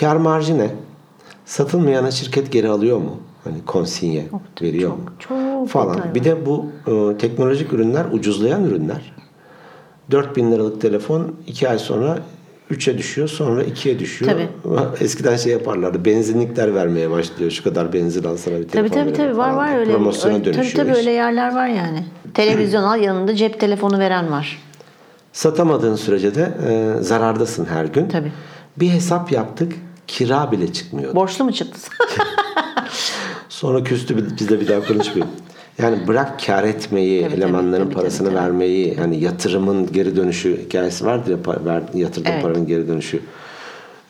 kar 0.00 0.16
marjı 0.16 0.58
ne? 0.58 0.70
Satılmayana 1.44 2.10
şirket 2.10 2.52
geri 2.52 2.68
alıyor 2.68 2.98
mu? 2.98 3.16
Hani 3.44 3.64
konsinye 3.66 4.24
veriyor 4.62 4.90
mu? 4.90 5.00
çok 5.18 5.68
falan. 5.68 5.96
detay 5.96 6.14
Bir 6.14 6.24
de 6.24 6.46
bu 6.46 6.66
e, 6.86 7.18
teknolojik 7.18 7.72
ürünler 7.72 8.04
ucuzlayan 8.12 8.64
ürünler. 8.64 9.12
4000 10.10 10.52
liralık 10.52 10.80
telefon 10.80 11.34
2 11.46 11.68
ay 11.68 11.78
sonra 11.78 12.18
3'e 12.70 12.98
düşüyor 12.98 13.28
sonra 13.28 13.64
2'ye 13.64 13.98
düşüyor. 13.98 14.32
Eskiden 15.00 15.36
şey 15.36 15.52
yaparlardı. 15.52 16.04
Benzinlikler 16.04 16.74
vermeye 16.74 17.10
başlıyor. 17.10 17.50
Şu 17.50 17.64
kadar 17.64 17.92
benzin 17.92 18.24
al 18.24 18.36
sana 18.36 18.54
bir 18.54 18.68
Tabii 18.68 18.70
telefon 18.72 18.94
tabii 18.94 19.00
verelim 19.12 19.16
tabii 19.26 19.36
var 19.38 19.50
var 19.54 19.78
öyle. 19.78 19.92
Promosyona 19.92 20.34
öyle- 20.34 20.44
dönüşüyor 20.44 20.66
Tabii 20.66 20.76
tabii 20.76 20.90
iş. 20.92 20.98
öyle 20.98 21.10
yerler 21.10 21.54
var 21.54 21.66
yani. 21.68 22.04
Televizyon 22.34 22.82
al 22.82 23.00
yanında 23.00 23.34
cep 23.36 23.60
telefonu 23.60 23.98
veren 23.98 24.30
var. 24.30 24.62
Satamadığın 25.36 25.96
sürece 25.96 26.34
de 26.34 26.52
e, 26.68 27.02
zarardasın 27.02 27.64
her 27.64 27.84
gün. 27.84 28.08
Tabii. 28.08 28.32
Bir 28.76 28.88
hesap 28.90 29.32
yaptık. 29.32 29.72
Kira 30.06 30.52
bile 30.52 30.72
çıkmıyordu. 30.72 31.16
Borçlu 31.16 31.44
mu 31.44 31.52
çıktı? 31.52 31.80
Sonra 33.48 33.84
küstü 33.84 34.36
bizle 34.40 34.60
bir 34.60 34.68
daha 34.68 34.84
konuşmuyor. 34.84 35.26
Yani 35.82 36.06
bırak 36.06 36.46
kar 36.46 36.64
etmeyi, 36.64 37.22
Tabii, 37.24 37.34
elemanların 37.34 37.72
tabii, 37.84 37.84
tabii, 37.84 37.94
parasını 38.02 38.26
tabii, 38.28 38.36
tabii. 38.36 38.44
vermeyi, 38.46 38.96
yani 38.98 39.20
yatırımın 39.20 39.92
geri 39.92 40.16
dönüşü 40.16 40.64
hikayesi 40.64 41.06
vardır 41.06 41.30
ya, 41.30 41.64
ver, 41.64 41.82
yatırdığın 41.94 42.30
Evet. 42.30 42.42
paranın 42.42 42.66
geri 42.66 42.88
dönüşü. 42.88 43.20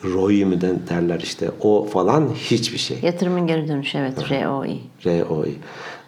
ROI 0.05 0.45
mi 0.45 0.61
derler 0.61 1.21
işte. 1.21 1.51
O 1.61 1.85
falan 1.85 2.29
hiçbir 2.35 2.79
şey. 2.79 2.99
Yatırımın 3.03 3.47
geri 3.47 3.69
dönüşü 3.69 3.99
evet 3.99 4.31
ROI. 4.31 4.81
ROI. 5.07 5.55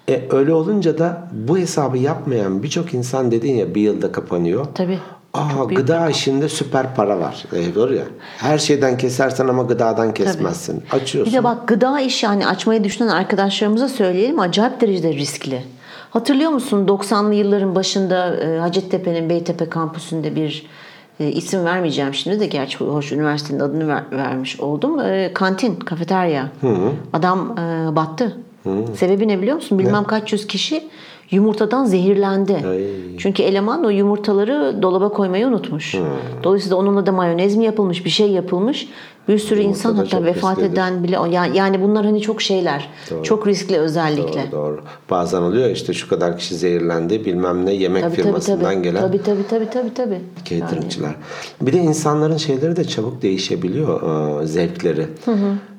E, 0.08 0.22
öyle 0.30 0.52
olunca 0.52 0.98
da 0.98 1.28
bu 1.32 1.58
hesabı 1.58 1.98
yapmayan 1.98 2.62
birçok 2.62 2.94
insan 2.94 3.30
dedin 3.30 3.54
ya 3.54 3.74
bir 3.74 3.80
yılda 3.80 4.12
kapanıyor. 4.12 4.66
Tabii. 4.74 4.98
Aa, 5.34 5.64
gıda 5.74 6.08
işinde 6.10 6.48
süper 6.48 6.94
para 6.94 7.20
var. 7.20 7.44
E, 7.52 7.74
doğru 7.74 7.94
ya. 7.94 8.04
Her 8.38 8.58
şeyden 8.58 8.98
kesersen 8.98 9.48
ama 9.48 9.62
gıdadan 9.62 10.14
kesmezsin. 10.14 10.82
Bir 10.92 10.96
Açıyorsun. 11.00 11.34
de 11.34 11.44
bak 11.44 11.68
gıda 11.68 12.00
işi 12.00 12.26
yani 12.26 12.46
açmayı 12.46 12.84
düşünen 12.84 13.08
arkadaşlarımıza 13.08 13.88
söyleyelim 13.88 14.40
acayip 14.40 14.80
derecede 14.80 15.12
riskli. 15.12 15.62
Hatırlıyor 16.10 16.50
musun 16.50 16.86
90'lı 16.86 17.34
yılların 17.34 17.74
başında 17.74 18.36
e, 18.36 18.58
Hacettepe'nin 18.58 19.30
Beytepe 19.30 19.68
kampüsünde 19.68 20.36
bir 20.36 20.66
e, 21.20 21.28
isim 21.28 21.64
vermeyeceğim 21.64 22.14
şimdi 22.14 22.40
de 22.40 22.46
gerçi 22.46 22.78
hoş 22.78 23.12
üniversitenin 23.12 23.60
adını 23.60 23.88
ver- 23.88 24.04
vermiş 24.12 24.60
oldum. 24.60 25.00
E, 25.00 25.30
kantin, 25.34 25.76
kafeterya. 25.76 26.48
Adam 27.12 27.58
e, 27.58 27.96
battı. 27.96 28.36
Sebebi 28.96 29.28
ne 29.28 29.42
biliyor 29.42 29.56
musun? 29.56 29.78
Bilmem 29.78 30.04
kaç 30.04 30.32
yüz 30.32 30.46
kişi 30.46 30.84
yumurtadan 31.30 31.84
zehirlendi. 31.84 32.56
Ay. 32.68 32.84
Çünkü 33.18 33.42
eleman 33.42 33.84
o 33.84 33.90
yumurtaları 33.90 34.82
dolaba 34.82 35.08
koymayı 35.08 35.46
unutmuş. 35.46 35.94
Dolayısıyla 36.42 36.76
onunla 36.76 37.06
da 37.06 37.12
mayonez 37.12 37.56
mi 37.56 37.64
yapılmış, 37.64 38.04
bir 38.04 38.10
şey 38.10 38.30
yapılmış. 38.30 38.88
Bir 39.28 39.38
sürü 39.38 39.60
insan 39.60 39.96
da 39.96 40.00
hatta 40.00 40.24
vefat 40.24 40.50
risklidir. 40.56 40.72
eden 40.72 41.04
bile 41.04 41.18
yani, 41.30 41.56
yani 41.56 41.82
bunlar 41.82 42.04
hani 42.04 42.20
çok 42.20 42.42
şeyler. 42.42 42.88
Doğru. 43.10 43.22
Çok 43.22 43.46
riskli 43.46 43.78
özellikle. 43.78 44.52
Doğru, 44.52 44.62
doğru. 44.62 44.80
Bazen 45.10 45.42
oluyor 45.42 45.70
işte 45.70 45.92
şu 45.92 46.08
kadar 46.08 46.38
kişi 46.38 46.54
zehirlendi 46.54 47.24
bilmem 47.24 47.66
ne 47.66 47.72
yemek 47.72 48.02
Tabii 48.02 48.14
tabii 48.14 48.22
firmasından 48.22 48.72
tabii. 48.74 48.82
gelen 48.82 49.00
Tabii 49.00 49.22
tabii 49.22 49.46
tabii 49.50 49.70
tabii 49.70 49.94
tabii. 49.94 50.20
cateringçiler. 50.44 51.14
Bir 51.60 51.72
de 51.72 51.78
insanların 51.78 52.36
şeyleri 52.36 52.76
de 52.76 52.84
çabuk 52.84 53.22
değişebiliyor 53.22 54.42
zevkleri. 54.44 55.06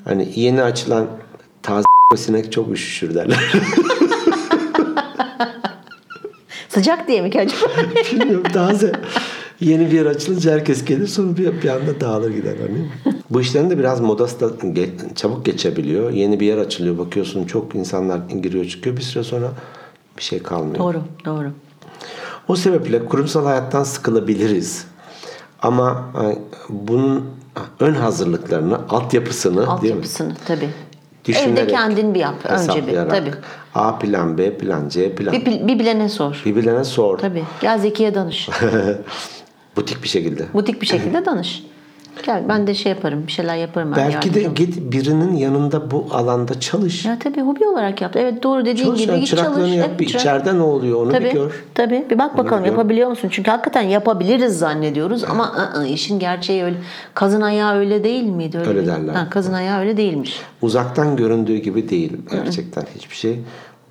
Hani 0.06 0.28
yeni 0.36 0.64
açılan 0.64 1.08
sinek 2.18 2.52
çok 2.52 2.72
üşüşür 2.72 3.16
derler. 3.16 3.54
Sıcak 6.70 7.08
diye 7.08 7.22
mi 7.22 7.30
ki 7.32 7.40
acaba? 7.42 7.72
Bilmiyorum 8.12 8.44
taze. 8.54 8.92
Yeni 9.60 9.86
bir 9.86 9.92
yer 9.92 10.06
açılınca 10.06 10.52
herkes 10.52 10.86
gelir 10.86 11.08
sonra 11.08 11.38
bir, 11.38 11.62
bir 11.62 11.70
anda 11.70 12.00
dağılır 12.02 12.32
gider. 12.32 12.56
Hani. 12.62 13.14
Bu 13.30 13.42
işlerin 13.42 13.70
de 13.70 13.78
biraz 13.80 14.02
modası 14.02 14.40
da 14.40 14.46
ge- 14.66 15.16
çabuk 15.16 15.46
geçebiliyor. 15.46 16.12
Yeni 16.12 16.40
bir 16.40 16.46
yer 16.46 16.58
açılıyor 16.58 16.98
bakıyorsun 16.98 17.46
çok 17.46 17.76
insanlar 17.76 18.20
giriyor 18.42 18.66
çıkıyor 18.66 18.98
bir 18.98 19.02
süre 19.02 19.24
sonra 19.24 19.52
bir 20.18 20.24
şey 20.24 20.44
kalmıyor. 20.44 20.80
doğru 20.80 21.02
doğru. 21.26 21.52
O 22.48 22.56
sebeple 22.56 23.06
kurumsal 23.06 23.46
hayattan 23.46 23.84
sıkılabiliriz. 23.84 24.86
Ama 25.62 26.12
bunun 26.70 27.26
ön 27.80 27.94
hazırlıklarını, 27.94 28.80
altyapısını 28.90 29.56
değil 29.56 29.68
mi? 29.68 29.72
Altyapısını 29.72 30.36
tabii. 30.48 30.70
Düşünerek, 31.26 31.60
Evde 31.60 31.68
kendin 31.68 32.14
bir 32.14 32.20
yap 32.20 32.46
önce 32.46 32.88
bir. 32.88 33.10
Tabii. 33.10 33.32
A 33.76 34.00
plan, 34.00 34.38
B 34.38 34.58
plan, 34.58 34.90
C 34.90 35.16
plan. 35.16 35.34
Bir, 35.34 35.68
bir 35.68 35.80
bilene 35.80 36.10
sor. 36.10 36.42
Birbirlerine 36.46 36.84
sor. 36.84 37.18
Tabii. 37.18 37.44
Gel 37.62 37.80
Zeki'ye 37.80 38.16
danış. 38.16 38.50
Butik 39.76 40.04
bir 40.04 40.08
şekilde. 40.08 40.46
Butik 40.54 40.82
bir 40.82 40.88
şekilde 40.88 41.26
danış. 41.26 41.64
Gel 42.26 42.44
ben 42.50 42.68
de 42.68 42.74
şey 42.74 42.92
yaparım. 42.92 43.24
Bir 43.28 43.32
şeyler 43.32 43.56
yaparım. 43.56 43.94
Belki 43.98 44.34
de 44.34 44.44
git 44.44 44.92
birinin 44.92 45.36
yanında 45.36 45.92
bu 45.92 46.08
alanda 46.12 46.60
çalış. 46.60 47.06
Ya 47.06 47.20
tabii 47.20 47.42
hobi 47.42 47.66
olarak 47.68 48.02
yap. 48.02 48.16
Evet 48.16 48.44
doğru 48.44 48.66
dediğin 48.66 48.86
Çalış 48.88 49.00
gibi 49.02 49.12
yani 49.12 49.20
git 49.20 49.30
çalış. 49.38 49.74
yap. 49.76 49.86
Evet, 49.90 50.00
Bir 50.00 50.06
çırak- 50.08 50.22
içeride 50.22 50.56
ne 50.58 50.62
oluyor 50.62 51.02
onu 51.02 51.12
Tabii, 51.12 51.26
bir 51.26 51.32
gör. 51.32 51.64
tabii. 51.76 52.06
Bir 52.10 52.20
bak 52.20 52.38
bakalım 52.38 52.64
bir 52.64 52.70
yapabiliyor 52.70 53.10
musun? 53.10 53.28
Çünkü 53.32 53.52
hakikaten 53.52 53.82
yapabiliriz 53.82 54.58
zannediyoruz 54.60 55.24
ama 55.24 55.54
ı-ı, 55.76 55.88
işin 55.88 56.20
gerçeği 56.20 56.64
öyle. 56.64 56.78
Kazın 57.14 57.42
ayağı 57.42 57.76
öyle 57.76 58.04
değil 58.04 58.24
miydi? 58.24 58.58
Öyle 58.58 58.76
değil. 58.76 58.88
derler. 58.88 59.14
Ha, 59.14 59.28
kazın 59.30 59.54
ayağı 59.54 59.80
öyle 59.80 59.98
değilmiş. 59.98 60.40
Uzaktan 60.62 61.16
göründüğü 61.16 61.58
gibi 61.58 61.90
değil 61.90 62.18
gerçekten 62.32 62.84
hiçbir 62.96 63.16
şey. 63.16 63.40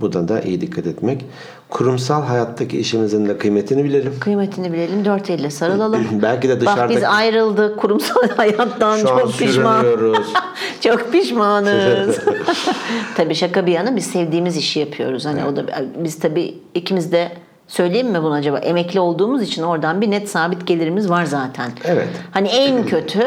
Buna 0.00 0.28
da 0.28 0.40
iyi 0.40 0.60
dikkat 0.60 0.86
etmek. 0.86 1.24
Kurumsal 1.70 2.22
hayattaki 2.22 2.78
işimizin 2.78 3.28
de 3.28 3.38
kıymetini 3.38 3.84
bilelim. 3.84 4.14
Kıymetini 4.20 4.72
bilelim. 4.72 5.04
Dört 5.04 5.30
elle 5.30 5.50
sarılalım. 5.50 6.06
Belki 6.22 6.48
de 6.48 6.54
Bak 6.54 6.60
dışarıdaki... 6.60 6.96
biz 6.96 7.04
ayrıldık 7.04 7.78
kurumsal 7.78 8.28
hayattan 8.36 8.98
Şu 8.98 9.12
an 9.14 9.18
çok 9.18 9.38
pişman. 9.38 9.86
çok 10.80 11.12
pişmanız. 11.12 12.18
tabii 13.16 13.34
şaka 13.34 13.66
bir 13.66 13.72
yana 13.72 13.96
biz 13.96 14.06
sevdiğimiz 14.06 14.56
işi 14.56 14.80
yapıyoruz. 14.80 15.26
Hani 15.26 15.44
o 15.44 15.56
da 15.56 15.64
biz 15.96 16.18
tabii 16.18 16.54
ikimiz 16.74 17.12
de 17.12 17.32
söyleyeyim 17.66 18.08
mi 18.08 18.22
bunu 18.22 18.34
acaba? 18.34 18.58
Emekli 18.58 19.00
olduğumuz 19.00 19.42
için 19.42 19.62
oradan 19.62 20.00
bir 20.00 20.10
net 20.10 20.28
sabit 20.30 20.66
gelirimiz 20.66 21.10
var 21.10 21.24
zaten. 21.24 21.70
Evet. 21.84 22.08
Hani 22.30 22.48
en 22.48 22.86
kötü 22.86 23.24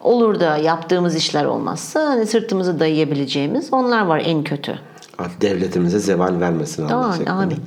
olur 0.00 0.40
da 0.40 0.56
yaptığımız 0.56 1.16
işler 1.16 1.44
olmazsa 1.44 2.00
hani 2.00 2.26
sırtımızı 2.26 2.80
dayayabileceğimiz 2.80 3.72
onlar 3.72 4.06
var 4.06 4.22
en 4.24 4.42
kötü. 4.44 4.78
Devletimize 5.40 5.98
zeval 5.98 6.40
vermesin 6.40 6.84
Allah 6.84 6.94
Amin, 7.04 7.12
şeklinde. 7.12 7.30
amin. 7.30 7.58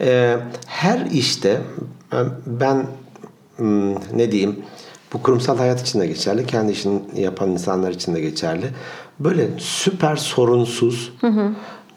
Ee, 0.00 0.36
her 0.66 1.06
işte 1.06 1.60
ben 2.46 2.86
hmm, 3.56 3.94
ne 3.94 4.32
diyeyim 4.32 4.56
bu 5.12 5.22
kurumsal 5.22 5.58
hayat 5.58 5.80
için 5.80 6.00
de 6.00 6.06
geçerli. 6.06 6.46
Kendi 6.46 6.72
işini 6.72 7.00
yapan 7.16 7.50
insanlar 7.50 7.90
için 7.90 8.14
de 8.14 8.20
geçerli. 8.20 8.66
Böyle 9.20 9.48
süper 9.58 10.16
sorunsuz 10.16 11.12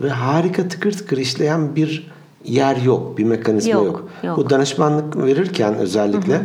ve 0.02 0.10
harika 0.10 0.68
tıkır 0.68 0.92
tıkır 0.92 1.18
işleyen 1.18 1.76
bir 1.76 2.12
yer 2.46 2.76
yok. 2.76 3.18
Bir 3.18 3.24
mekanizma 3.24 3.72
Yok, 3.74 3.86
yok. 3.86 4.10
yok. 4.24 4.38
Bu 4.38 4.50
danışmanlık 4.50 5.18
verirken 5.18 5.76
özellikle 5.76 6.42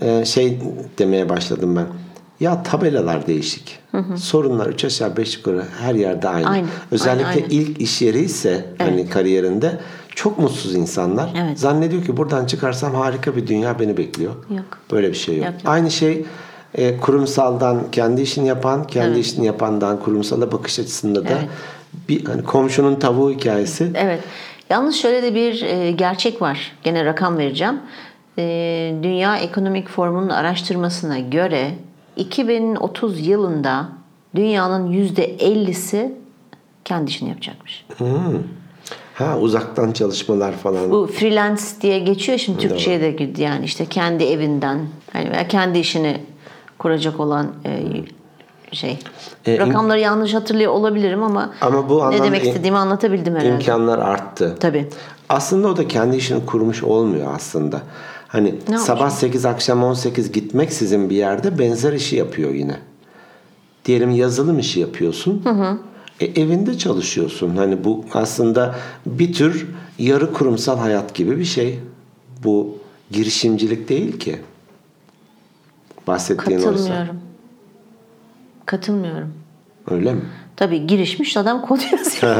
e, 0.00 0.24
şey 0.24 0.58
demeye 0.98 1.28
başladım 1.28 1.76
ben. 1.76 1.86
Ya 2.40 2.62
tabelalar 2.62 3.26
değişik. 3.26 3.78
Sorunlar 4.16 4.66
üç 4.66 4.84
aşağı 4.84 5.16
beş 5.16 5.36
yukarı 5.36 5.64
her 5.80 5.94
yerde 5.94 6.28
aynı. 6.28 6.48
Aynı, 6.48 6.66
Özellikle 6.90 7.26
aynı, 7.26 7.42
aynı. 7.42 7.52
ilk 7.52 7.80
iş 7.80 8.02
yeri 8.02 8.18
ise 8.18 8.64
hani 8.78 9.08
kariyerinde 9.10 9.80
çok 10.14 10.38
mutsuz 10.38 10.74
insanlar. 10.74 11.30
Evet. 11.36 11.58
Zannediyor 11.58 12.04
ki 12.04 12.16
buradan 12.16 12.46
çıkarsam 12.46 12.94
harika 12.94 13.36
bir 13.36 13.46
dünya 13.46 13.78
beni 13.78 13.96
bekliyor. 13.96 14.32
Yok. 14.50 14.78
Böyle 14.92 15.08
bir 15.08 15.14
şey 15.16 15.36
yok. 15.36 15.44
Yok, 15.46 15.54
yok. 15.54 15.62
Aynı 15.72 15.90
şey 15.90 16.24
e, 16.74 16.96
kurumsaldan 16.96 17.82
kendi 17.92 18.20
işini 18.22 18.48
yapan, 18.48 18.86
kendi 18.86 19.18
işini 19.18 19.46
yapandan 19.46 20.00
kurumsala 20.00 20.52
bakış 20.52 20.78
açısında 20.78 21.24
da 21.24 21.28
Evet. 21.32 21.48
bir 22.08 22.24
hani 22.24 22.42
komşunun 22.42 22.94
tavuğu 22.96 23.30
hikayesi. 23.30 23.90
Evet. 23.94 24.20
Yalnız 24.70 24.94
şöyle 24.94 25.22
de 25.22 25.34
bir 25.34 25.62
e, 25.62 25.90
gerçek 25.90 26.42
var. 26.42 26.72
Gene 26.82 27.04
rakam 27.04 27.38
vereceğim. 27.38 27.80
E, 28.38 28.94
Dünya 29.02 29.36
Ekonomik 29.36 29.88
Forumu'nun 29.88 30.28
araştırmasına 30.28 31.18
göre 31.18 31.70
2030 32.16 33.26
yılında 33.26 33.88
dünyanın 34.34 34.92
%50'si 34.92 36.12
kendi 36.84 37.10
işini 37.10 37.28
yapacakmış. 37.28 37.86
Ha 39.14 39.38
uzaktan 39.38 39.92
çalışmalar 39.92 40.52
falan. 40.52 40.90
Bu 40.90 41.06
freelance 41.06 41.62
diye 41.80 41.98
geçiyor 41.98 42.38
şimdi 42.38 42.58
Türkçe'ye 42.58 43.00
de 43.00 43.10
girdi 43.10 43.42
yani 43.42 43.64
işte 43.64 43.86
kendi 43.86 44.24
evinden 44.24 44.78
hani 45.12 45.48
kendi 45.48 45.78
işini 45.78 46.20
kuracak 46.78 47.20
olan 47.20 47.46
e, 47.64 47.82
şey. 48.72 48.98
E, 49.46 49.58
Rakamları 49.58 50.00
yanlış 50.00 50.34
hatırlıyor 50.34 50.72
olabilirim 50.72 51.22
ama, 51.22 51.50
Ama 51.60 51.88
bu 51.88 52.10
ne 52.10 52.22
demek 52.22 52.44
im- 52.44 52.48
istediğimi 52.48 52.78
anlatabildim 52.78 53.34
herhalde. 53.34 53.48
İmkanlar 53.54 53.98
arttı. 53.98 54.56
Tabii. 54.60 54.88
Aslında 55.28 55.68
o 55.68 55.76
da 55.76 55.88
kendi 55.88 56.16
işini 56.16 56.46
kurmuş 56.46 56.82
olmuyor 56.82 57.34
aslında. 57.34 57.82
Hani 58.36 58.54
Ne 58.68 58.78
sabah 58.78 59.00
yapacak? 59.00 59.18
8 59.18 59.44
akşam 59.44 59.84
18 59.84 60.32
gitmek 60.32 60.72
sizin 60.72 61.10
bir 61.10 61.16
yerde 61.16 61.58
benzer 61.58 61.92
işi 61.92 62.16
yapıyor 62.16 62.54
yine. 62.54 62.78
Diyelim 63.84 64.10
yazılım 64.10 64.58
işi 64.58 64.80
yapıyorsun. 64.80 65.42
E, 66.20 66.26
evinde 66.26 66.78
çalışıyorsun. 66.78 67.56
Hani 67.56 67.84
bu 67.84 68.04
aslında 68.14 68.74
bir 69.06 69.32
tür 69.32 69.66
yarı 69.98 70.32
kurumsal 70.32 70.78
hayat 70.78 71.14
gibi 71.14 71.38
bir 71.38 71.44
şey. 71.44 71.78
Bu 72.44 72.78
girişimcilik 73.10 73.88
değil 73.88 74.18
ki. 74.18 74.38
Bahsettiğin. 76.06 76.60
Katılmıyorum. 76.60 77.20
Katılmıyorum. 78.66 79.32
Öyle 79.90 80.14
mi? 80.14 80.22
Tabii 80.56 80.86
girişmiş 80.86 81.36
adam 81.36 81.62
kod 81.62 81.80
yazıyor. 81.92 82.36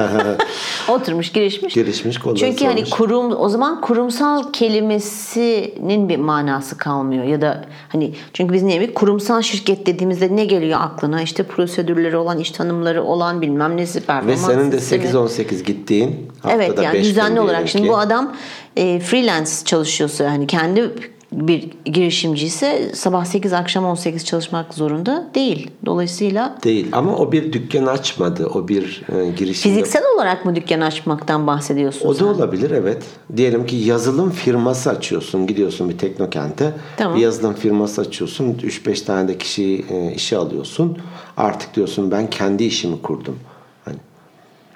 Oturmuş 0.88 1.32
girişmiş. 1.32 1.74
Girişmiş, 1.74 2.18
kod 2.18 2.36
Çünkü 2.36 2.64
hani 2.64 2.90
kurum 2.90 3.36
o 3.36 3.48
zaman 3.48 3.80
kurumsal 3.80 4.52
kelimesinin 4.52 6.08
bir 6.08 6.16
manası 6.16 6.78
kalmıyor 6.78 7.24
ya 7.24 7.40
da 7.40 7.64
hani 7.88 8.14
çünkü 8.32 8.54
biz 8.54 8.62
ne 8.62 8.80
bir 8.80 8.94
kurumsal 8.94 9.42
şirket 9.42 9.86
dediğimizde 9.86 10.36
ne 10.36 10.44
geliyor 10.44 10.80
aklına? 10.82 11.22
İşte 11.22 11.42
prosedürleri 11.42 12.16
olan, 12.16 12.38
iş 12.38 12.50
tanımları 12.50 13.02
olan 13.02 13.40
bilmem 13.40 13.76
nesi 13.76 13.98
Ve 13.98 14.04
performans 14.04 14.46
senin 14.46 14.72
de 14.72 14.80
sistemi. 14.80 15.04
8-18 15.04 15.62
gittiğin 15.62 16.30
haftada 16.42 16.64
Evet 16.64 16.78
yani 16.82 17.04
düzenli 17.04 17.40
olarak 17.40 17.68
şimdi 17.68 17.84
ki. 17.84 17.90
bu 17.90 17.96
adam 17.96 18.36
e, 18.76 19.00
freelance 19.00 19.50
çalışıyorsa 19.64 20.30
hani 20.30 20.46
kendi 20.46 20.90
bir 21.32 21.68
girişimci 21.84 22.46
ise 22.46 22.90
sabah 22.94 23.24
8 23.24 23.52
akşam 23.52 23.84
18 23.84 24.24
çalışmak 24.24 24.74
zorunda 24.74 25.30
değil. 25.34 25.70
Dolayısıyla 25.86 26.58
Değil 26.64 26.88
ama 26.92 27.16
o 27.16 27.32
bir 27.32 27.52
dükkan 27.52 27.86
açmadı. 27.86 28.46
O 28.54 28.68
bir 28.68 29.02
e, 29.12 29.30
girişim. 29.30 29.70
fiziksel 29.70 30.02
olarak 30.16 30.44
mı 30.44 30.56
dükkan 30.56 30.80
açmaktan 30.80 31.46
bahsediyorsun 31.46 32.08
O 32.08 32.14
sen? 32.14 32.26
da 32.26 32.30
olabilir 32.30 32.70
evet. 32.70 33.02
Diyelim 33.36 33.66
ki 33.66 33.76
yazılım 33.76 34.30
firması 34.30 34.90
açıyorsun. 34.90 35.46
Gidiyorsun 35.46 35.88
bir 35.88 35.98
teknokente. 35.98 36.72
Tamam. 36.96 37.16
Bir 37.16 37.20
yazılım 37.22 37.54
firması 37.54 38.00
açıyorsun. 38.00 38.54
3-5 38.54 39.04
tane 39.04 39.28
de 39.28 39.38
kişiyi 39.38 39.84
e, 39.90 40.12
işe 40.14 40.36
alıyorsun. 40.36 40.98
Artık 41.36 41.74
diyorsun 41.76 42.10
ben 42.10 42.30
kendi 42.30 42.64
işimi 42.64 43.02
kurdum. 43.02 43.38
Hani 43.84 43.96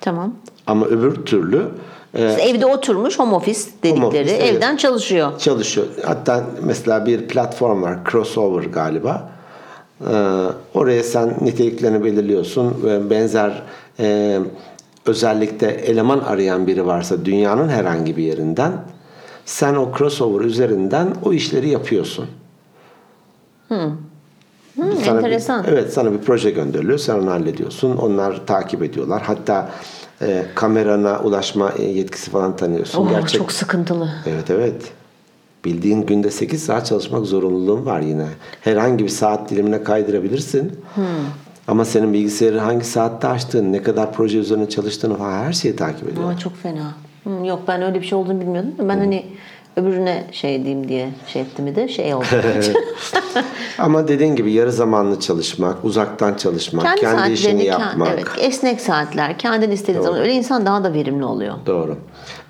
Tamam. 0.01 0.35
ama 0.67 0.87
öbür 0.87 1.15
türlü 1.15 1.69
e, 2.15 2.23
Evde 2.25 2.67
oturmuş 2.67 3.19
home 3.19 3.35
office 3.35 3.61
dedikleri 3.83 4.07
office, 4.07 4.37
evet. 4.37 4.55
evden 4.55 4.77
çalışıyor. 4.77 5.39
çalışıyor. 5.39 5.87
Hatta 6.05 6.45
mesela 6.63 7.07
bir 7.07 7.29
platform 7.29 7.83
var. 7.83 7.99
Crossover 8.11 8.65
galiba. 8.65 9.31
Ee, 10.11 10.47
oraya 10.75 11.03
sen 11.03 11.35
niteliklerini 11.41 12.05
belirliyorsun 12.05 12.77
ve 12.85 13.11
benzer 13.11 13.63
e, 14.01 14.39
özellikle 15.07 15.67
eleman 15.71 16.19
arayan 16.19 16.67
biri 16.67 16.87
varsa 16.87 17.25
dünyanın 17.25 17.69
herhangi 17.69 18.17
bir 18.17 18.23
yerinden 18.23 18.73
sen 19.45 19.75
o 19.75 19.89
crossover 19.99 20.45
üzerinden 20.45 21.09
o 21.25 21.33
işleri 21.33 21.69
yapıyorsun. 21.69 22.27
Sana 23.69 23.99
bir- 24.77 25.07
enteresan. 25.07 25.65
evet 25.69 25.93
sana 25.93 26.13
bir 26.13 26.19
proje 26.19 26.51
gönderiliyor. 26.51 26.99
Sen 26.99 27.15
onu 27.15 27.31
hallediyorsun. 27.31 27.97
Onlar 27.97 28.47
takip 28.47 28.83
ediyorlar. 28.83 29.23
Hatta 29.23 29.71
e, 30.23 30.45
kamerana 30.55 31.21
ulaşma 31.21 31.73
e, 31.79 31.83
yetkisi 31.83 32.31
falan 32.31 32.57
tanıyorsun. 32.57 33.07
Oh, 33.07 33.11
Gerçek 33.11 33.41
Çok 33.41 33.53
sıkıntılı. 33.53 34.11
Evet 34.27 34.51
evet. 34.51 34.93
Bildiğin 35.65 36.07
günde 36.07 36.31
8 36.31 36.63
saat 36.63 36.87
çalışmak 36.87 37.27
zorunluluğun 37.27 37.87
var 37.87 38.01
yine. 38.01 38.27
Herhangi 38.61 39.05
bir 39.05 39.09
saat 39.09 39.51
dilimine 39.51 39.83
kaydırabilirsin. 39.83 40.81
Ama 41.69 41.85
senin 41.85 42.13
bilgisayarı 42.13 42.59
hangi 42.59 42.85
saatte 42.85 43.29
açtığın, 43.29 43.73
ne 43.73 43.83
kadar 43.83 44.13
proje 44.13 44.39
üzerine 44.39 44.69
çalıştığını 44.69 45.17
falan 45.17 45.45
her 45.45 45.53
şeyi 45.53 45.77
takip 45.77 46.09
ediyor. 46.09 46.25
Ama 46.25 46.39
çok 46.39 46.57
fena. 46.57 46.95
Hı, 47.25 47.47
yok 47.47 47.63
ben 47.69 47.83
öyle 47.83 48.01
bir 48.01 48.07
şey 48.07 48.19
olduğunu 48.19 48.41
bilmiyordum. 48.41 48.73
Ben 48.79 48.99
hani 48.99 49.27
öbürüne 49.83 50.25
şey 50.33 50.65
diyeyim 50.65 50.89
diye 50.89 51.09
şey 51.27 51.43
ettim 51.43 51.77
de 51.77 51.89
şey 51.89 52.15
oldu. 52.15 52.25
Ama 53.79 54.09
dediğin 54.09 54.37
gibi 54.37 54.53
yarı 54.53 54.73
zamanlı 54.73 55.21
çalışmak, 55.21 55.85
uzaktan 55.85 56.35
çalışmak, 56.35 56.85
kendi, 56.85 57.01
Kendi, 57.01 57.33
işini 57.33 57.51
saatlerini 57.51 57.63
kend- 57.63 57.81
yapmak. 57.81 58.09
evet, 58.15 58.27
esnek 58.39 58.81
saatler, 58.81 59.39
kendin 59.39 59.71
istediğin 59.71 60.03
zaman 60.03 60.21
öyle 60.21 60.33
insan 60.33 60.67
daha 60.67 60.85
da 60.85 60.95
verimli 60.95 61.25
oluyor. 61.25 61.55
Doğru. 61.67 61.97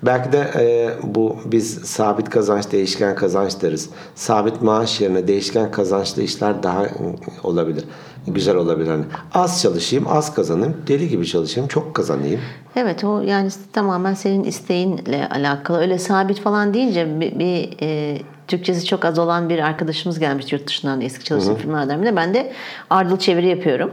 Belki 0.03 0.31
de 0.31 0.37
e, 0.59 0.89
bu 1.03 1.35
biz 1.45 1.73
sabit 1.73 2.29
kazanç, 2.29 2.71
değişken 2.71 3.15
kazanç 3.15 3.61
deriz. 3.61 3.89
Sabit 4.15 4.61
maaş 4.61 5.01
yerine 5.01 5.27
değişken 5.27 5.71
kazançlı 5.71 6.21
işler 6.21 6.63
daha 6.63 6.85
e, 6.85 6.91
olabilir. 7.43 7.85
Güzel 8.27 8.55
olabilir. 8.55 8.89
Hani 8.89 9.03
az 9.33 9.61
çalışayım, 9.61 10.05
az 10.09 10.33
kazanayım. 10.33 10.77
Deli 10.87 11.09
gibi 11.09 11.27
çalışayım, 11.27 11.67
çok 11.67 11.95
kazanayım. 11.95 12.41
Evet 12.75 13.03
o 13.03 13.21
yani 13.21 13.49
tamamen 13.73 14.13
senin 14.13 14.43
isteğinle 14.43 15.29
alakalı. 15.29 15.77
Öyle 15.77 15.99
sabit 15.99 16.39
falan 16.39 16.73
deyince 16.73 17.19
bir, 17.19 17.39
bir, 17.39 17.69
e, 17.81 18.17
Türkçesi 18.47 18.85
çok 18.85 19.05
az 19.05 19.19
olan 19.19 19.49
bir 19.49 19.59
arkadaşımız 19.59 20.19
gelmiş 20.19 20.53
yurt 20.53 20.67
dışından 20.67 21.01
eski 21.01 21.23
çalıştığım 21.23 21.55
firmalardan 21.55 22.01
birine. 22.01 22.15
Ben 22.15 22.33
de 22.33 22.53
ardıl 22.89 23.17
çeviri 23.17 23.47
yapıyorum. 23.47 23.91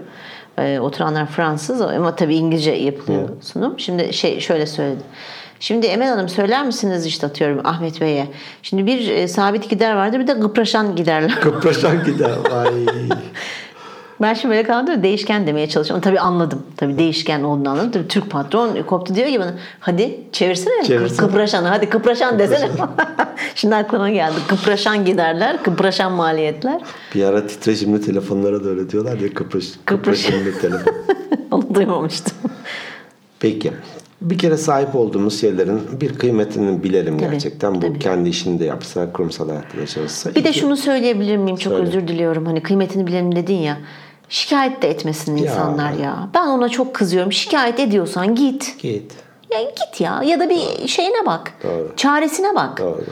E, 0.58 0.80
oturanlar 0.80 1.26
Fransız 1.26 1.80
ama 1.80 2.16
tabii 2.16 2.36
İngilizce 2.36 2.70
yapılıyor 2.70 3.28
sunum. 3.40 3.78
Şimdi 3.78 4.12
şey 4.12 4.40
şöyle 4.40 4.66
söyledi. 4.66 5.02
Şimdi 5.60 5.86
Emel 5.86 6.08
Hanım 6.08 6.28
söyler 6.28 6.66
misiniz 6.66 7.06
işte 7.06 7.26
atıyorum 7.26 7.66
Ahmet 7.66 8.00
Bey'e. 8.00 8.28
Şimdi 8.62 8.86
bir 8.86 9.08
e, 9.08 9.28
sabit 9.28 9.70
gider 9.70 9.94
vardır 9.94 10.20
bir 10.20 10.26
de 10.26 10.32
gıpraşan 10.32 10.96
giderler. 10.96 11.40
Kıpraşan 11.40 12.04
gider. 12.04 12.32
Vay. 12.50 12.86
Ben 14.20 14.34
şimdi 14.34 14.52
böyle 14.54 14.62
kaldım 14.62 15.02
değişken 15.02 15.46
demeye 15.46 15.68
çalışıyorum. 15.68 16.02
Tabii 16.02 16.20
anladım. 16.20 16.62
Tabii 16.76 16.98
değişken 16.98 17.42
olduğunu 17.42 17.68
anladım. 17.70 17.90
Tabii 17.90 18.08
Türk 18.08 18.30
patron 18.30 18.82
koptu 18.82 19.14
diyor 19.14 19.28
ki 19.28 19.40
bana 19.40 19.54
hadi 19.80 20.20
çevirsene. 20.32 20.84
Çevirsene. 20.84 21.26
Kıpraşanı 21.26 21.68
hadi 21.68 21.88
kıpraşan 21.88 22.38
desene. 22.38 22.68
şimdi 23.54 23.74
aklıma 23.74 24.10
geldi. 24.10 24.34
Kıpraşan 24.48 25.04
giderler, 25.04 25.62
kıpraşan 25.62 26.12
maliyetler. 26.12 26.80
Bir 27.14 27.24
ara 27.24 27.46
titreşimli 27.46 28.00
telefonlara 28.00 28.64
da 28.64 28.68
öyle 28.68 28.90
diyorlar 28.90 29.18
ya 29.18 29.34
kıpraş, 29.34 29.64
Kıpraş. 29.84 30.22
kıpraşimli 30.24 30.58
telefon. 30.60 30.94
Onu 31.50 31.74
duymamıştım. 31.74 32.36
Peki. 33.40 33.72
Bir 34.22 34.38
kere 34.38 34.56
sahip 34.56 34.94
olduğumuz 34.96 35.40
şeylerin 35.40 35.80
bir 36.00 36.14
kıymetini 36.18 36.82
bilelim 36.82 37.18
Tabii, 37.18 37.30
gerçekten. 37.30 37.74
Bu 37.74 37.80
tabii. 37.80 37.98
kendi 37.98 38.28
işini 38.28 38.60
de 38.60 38.64
yapsa, 38.64 39.12
kurumsal 39.12 39.48
hayatta 39.48 39.78
da 39.78 39.86
çalışsa. 39.86 40.34
Bir 40.34 40.44
de 40.44 40.52
şunu 40.52 40.76
söyleyebilir 40.76 41.36
miyim? 41.36 41.56
Çok 41.56 41.72
Söyle. 41.72 41.88
özür 41.88 42.08
diliyorum. 42.08 42.46
Hani 42.46 42.62
kıymetini 42.62 43.06
bilelim 43.06 43.36
dedin 43.36 43.54
ya. 43.54 43.78
Şikayet 44.28 44.82
de 44.82 44.90
etmesin 44.90 45.36
insanlar 45.36 45.92
ya. 45.92 46.28
Ben 46.34 46.46
ona 46.46 46.68
çok 46.68 46.94
kızıyorum. 46.94 47.32
Şikayet 47.32 47.80
ediyorsan 47.80 48.34
git. 48.34 48.78
Git. 48.82 49.12
Ya 49.52 49.62
git 49.62 50.00
ya. 50.00 50.22
Ya 50.24 50.40
da 50.40 50.50
bir 50.50 50.88
şeyine 50.88 51.26
bak. 51.26 51.52
Doğru. 51.62 51.92
Çaresine 51.96 52.54
bak. 52.54 52.78
Doğru. 52.78 53.04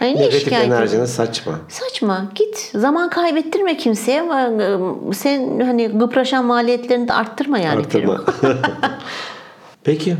Niye 0.00 0.14
Negatif 0.14 0.44
şikayet 0.44 0.66
enerjini 0.66 1.06
saçma. 1.06 1.52
Saçma. 1.68 2.24
Git. 2.34 2.70
Zaman 2.74 3.10
kaybettirme 3.10 3.76
kimseye 3.76 4.18
e, 4.18 5.14
sen 5.14 5.60
hani 5.60 5.88
gıpraşan 5.88 6.44
maliyetlerini 6.44 7.08
de 7.08 7.12
arttırma 7.12 7.58
yani. 7.58 7.78
Artırma. 7.78 8.20
firma. 8.40 8.62
Peki. 9.84 10.16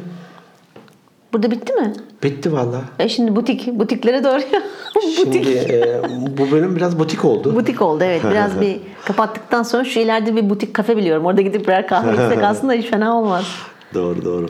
Burada 1.32 1.50
bitti 1.50 1.72
mi? 1.72 1.92
Bitti 2.22 2.52
valla. 2.52 2.80
E 2.98 3.08
şimdi 3.08 3.36
butik. 3.36 3.66
Butiklere 3.72 4.24
doğru. 4.24 4.40
Şimdi 5.16 5.38
butik. 5.38 5.46
e, 5.70 6.02
bu 6.38 6.50
bölüm 6.50 6.76
biraz 6.76 6.98
butik 6.98 7.24
oldu. 7.24 7.54
Butik 7.54 7.82
oldu 7.82 8.04
evet. 8.04 8.22
Biraz 8.30 8.60
bir 8.60 8.80
kapattıktan 9.04 9.62
sonra 9.62 9.84
şu 9.84 10.00
ileride 10.00 10.36
bir 10.36 10.50
butik 10.50 10.74
kafe 10.74 10.96
biliyorum. 10.96 11.26
Orada 11.26 11.40
gidip 11.40 11.68
birer 11.68 11.86
kahve 11.86 12.12
içsek 12.26 12.42
aslında 12.44 12.72
hiç 12.72 12.86
fena 12.90 13.18
olmaz. 13.18 13.44
Doğru 13.94 14.24
doğru. 14.24 14.46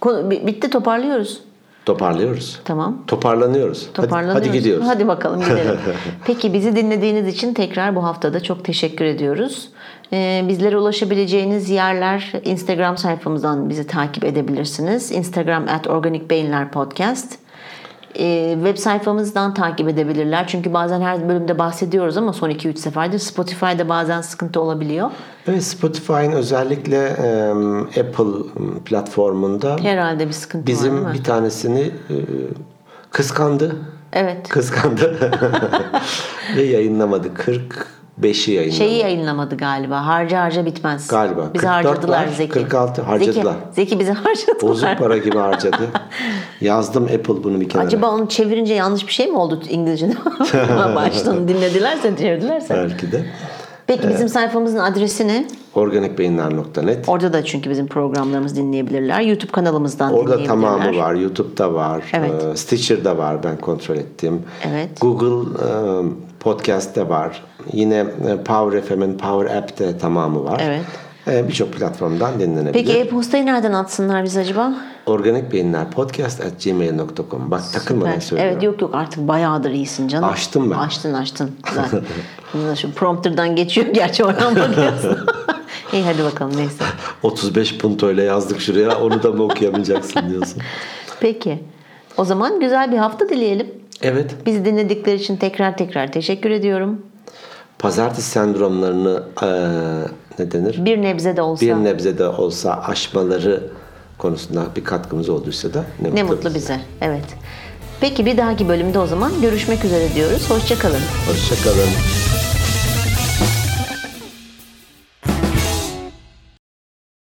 Konu- 0.00 0.30
bi- 0.30 0.46
Bitti 0.46 0.70
toparlıyoruz. 0.70 1.40
Toparlıyoruz. 1.86 2.60
Tamam. 2.64 3.02
Toparlanıyoruz. 3.06 3.82
Hadi- 3.86 3.92
Toparlanıyoruz. 4.06 4.48
Hadi, 4.48 4.58
gidiyoruz. 4.58 4.86
Hadi 4.88 5.08
bakalım 5.08 5.40
gidelim. 5.40 5.76
Peki 6.24 6.52
bizi 6.52 6.76
dinlediğiniz 6.76 7.26
için 7.34 7.54
tekrar 7.54 7.96
bu 7.96 8.04
haftada 8.04 8.42
çok 8.42 8.64
teşekkür 8.64 9.04
ediyoruz. 9.04 9.68
Ee, 10.12 10.44
bizlere 10.48 10.76
ulaşabileceğiniz 10.78 11.70
yerler 11.70 12.32
Instagram 12.44 12.98
sayfamızdan 12.98 13.68
bizi 13.70 13.86
takip 13.86 14.24
edebilirsiniz. 14.24 15.12
Instagram 15.12 15.64
at 15.68 15.86
Organik 15.86 16.30
Beyinler 16.30 16.70
Podcast. 16.70 17.38
Ee, 18.18 18.52
web 18.64 18.76
sayfamızdan 18.76 19.54
takip 19.54 19.88
edebilirler. 19.88 20.46
Çünkü 20.46 20.72
bazen 20.74 21.00
her 21.00 21.28
bölümde 21.28 21.58
bahsediyoruz 21.58 22.16
ama 22.16 22.32
son 22.32 22.50
2-3 22.50 22.76
seferdir 22.76 23.18
Spotify'da 23.18 23.88
bazen 23.88 24.20
sıkıntı 24.20 24.60
olabiliyor. 24.60 25.10
Evet 25.48 25.64
Spotify'ın 25.64 26.32
özellikle 26.32 26.96
e, 27.06 27.50
Apple 28.00 28.24
platformunda 28.84 29.76
Herhalde 29.82 30.26
bir 30.28 30.32
sıkıntı 30.32 30.62
var 30.62 30.66
bizim 30.66 30.94
mi? 30.94 31.12
bir 31.14 31.24
tanesini 31.24 31.80
e, 31.80 32.16
kıskandı. 33.10 33.76
Evet. 34.12 34.48
Kıskandı. 34.48 35.30
Ve 36.56 36.62
yayınlamadı. 36.62 37.34
45'i 38.22 38.52
yayınladı. 38.54 38.76
Şeyi 38.76 38.98
yayınlamadı 38.98 39.56
galiba. 39.56 40.06
Harca 40.06 40.40
harca 40.40 40.66
bitmez. 40.66 41.08
Galiba. 41.08 41.50
Bizi 41.54 41.66
44 41.66 41.86
harcadılar 41.86 42.26
var, 42.26 42.32
Zeki. 42.32 42.52
46 42.52 43.02
harcadılar. 43.02 43.54
Zeki, 43.54 43.74
Zeki 43.74 44.00
bizi 44.00 44.12
harcadılar. 44.12 44.62
Bozuk 44.62 44.98
para 44.98 45.18
gibi 45.18 45.38
harcadı. 45.38 45.88
Yazdım 46.60 47.04
Apple 47.04 47.44
bunu 47.44 47.60
bir 47.60 47.68
kenara. 47.68 47.86
Acaba 47.86 48.10
onu 48.10 48.28
çevirince 48.28 48.74
yanlış 48.74 49.06
bir 49.06 49.12
şey 49.12 49.26
mi 49.26 49.38
oldu 49.38 49.62
İngilizce'de? 49.68 50.14
Baştan 50.94 51.48
dinledilerse, 51.48 52.16
çevirdilerse. 52.16 52.74
Belki 52.74 53.12
de. 53.12 53.26
Peki 53.88 54.08
bizim 54.08 54.28
sayfamızın 54.28 54.78
adresi 54.78 55.28
ne? 55.28 55.46
Organikbeyinler.net 55.74 57.08
Orada 57.08 57.32
da 57.32 57.44
çünkü 57.44 57.70
bizim 57.70 57.86
programlarımızı 57.86 58.56
dinleyebilirler. 58.56 59.20
YouTube 59.20 59.52
kanalımızdan 59.52 60.12
Orada 60.12 60.24
dinleyebilirler. 60.38 60.48
tamamı 60.70 60.96
var. 60.98 61.14
YouTube'da 61.14 61.74
var. 61.74 62.04
Evet. 62.12 62.44
e, 62.52 62.56
Stitcher'da 62.56 63.18
var. 63.18 63.42
Ben 63.42 63.56
kontrol 63.58 63.96
ettim. 63.96 64.42
Evet. 64.68 65.00
Google 65.00 65.50
e, 65.64 65.70
Podcast'te 66.40 67.08
var. 67.08 67.44
Yine 67.72 67.94
e, 68.28 68.36
Power 68.44 68.80
FM'in 68.82 69.18
Power 69.18 69.56
App'te 69.56 69.98
tamamı 69.98 70.44
var. 70.44 70.60
Evet. 70.64 70.84
E, 71.28 71.48
Birçok 71.48 71.72
platformdan 71.72 72.40
dinlenebilir. 72.40 72.72
Peki 72.72 72.98
e-postayı 72.98 73.46
nereden 73.46 73.72
atsınlar 73.72 74.24
biz 74.24 74.36
acaba? 74.36 74.74
Organik 75.06 75.52
Beyinler 75.52 75.90
Podcast 75.90 76.40
at 76.40 76.64
gmail.com. 76.64 77.50
Bak 77.50 77.72
takılmadan 77.72 78.18
söylüyorum. 78.18 78.52
Evet 78.54 78.62
yok 78.62 78.80
yok 78.82 78.94
artık 78.94 79.28
bayağıdır 79.28 79.70
iyisin 79.70 80.08
canım. 80.08 80.28
Açtım 80.28 80.70
ben. 80.70 80.76
Açtın 80.78 81.14
açtın. 81.14 81.50
Şu 82.80 82.92
prompterdan 82.92 83.56
geçiyor 83.56 83.86
gerçi 83.92 84.24
oradan 84.24 84.56
bakıyorsun. 84.56 85.18
İyi 85.92 86.04
hadi 86.04 86.24
bakalım 86.24 86.56
neyse. 86.56 86.84
35 87.22 87.78
punto 87.78 88.10
ile 88.10 88.22
yazdık 88.22 88.60
şuraya. 88.60 89.00
Onu 89.00 89.22
da 89.22 89.32
mı 89.32 89.42
okuyamayacaksın 89.42 90.30
diyorsun. 90.30 90.62
Peki. 91.20 91.62
O 92.16 92.24
zaman 92.24 92.60
güzel 92.60 92.92
bir 92.92 92.96
hafta 92.96 93.28
dileyelim. 93.28 93.66
Evet. 94.02 94.34
Bizi 94.46 94.64
dinledikleri 94.64 95.16
için 95.16 95.36
tekrar 95.36 95.76
tekrar 95.76 96.12
teşekkür 96.12 96.50
ediyorum. 96.50 97.02
Pazartesi 97.78 98.30
sendromlarını 98.30 99.22
e, 99.42 99.48
ne 100.38 100.52
denir? 100.52 100.84
Bir 100.84 101.02
nebze 101.02 101.36
de 101.36 101.42
olsa 101.42 101.66
Bir 101.66 101.74
nebze 101.74 102.18
de 102.18 102.28
olsa 102.28 102.82
aşmaları 102.86 103.62
konusunda 104.18 104.66
bir 104.76 104.84
katkımız 104.84 105.28
olduysa 105.28 105.74
da 105.74 105.84
ne, 106.02 106.14
ne 106.14 106.22
mutlu 106.22 106.36
mutlu 106.36 106.54
bize. 106.54 106.80
Evet. 107.00 107.24
Peki 108.00 108.26
bir 108.26 108.36
dahaki 108.36 108.68
bölümde 108.68 108.98
o 108.98 109.06
zaman 109.06 109.32
görüşmek 109.42 109.84
üzere 109.84 110.14
diyoruz. 110.14 110.50
Hoşçakalın. 110.50 111.02
Hoşçakalın. 111.28 112.27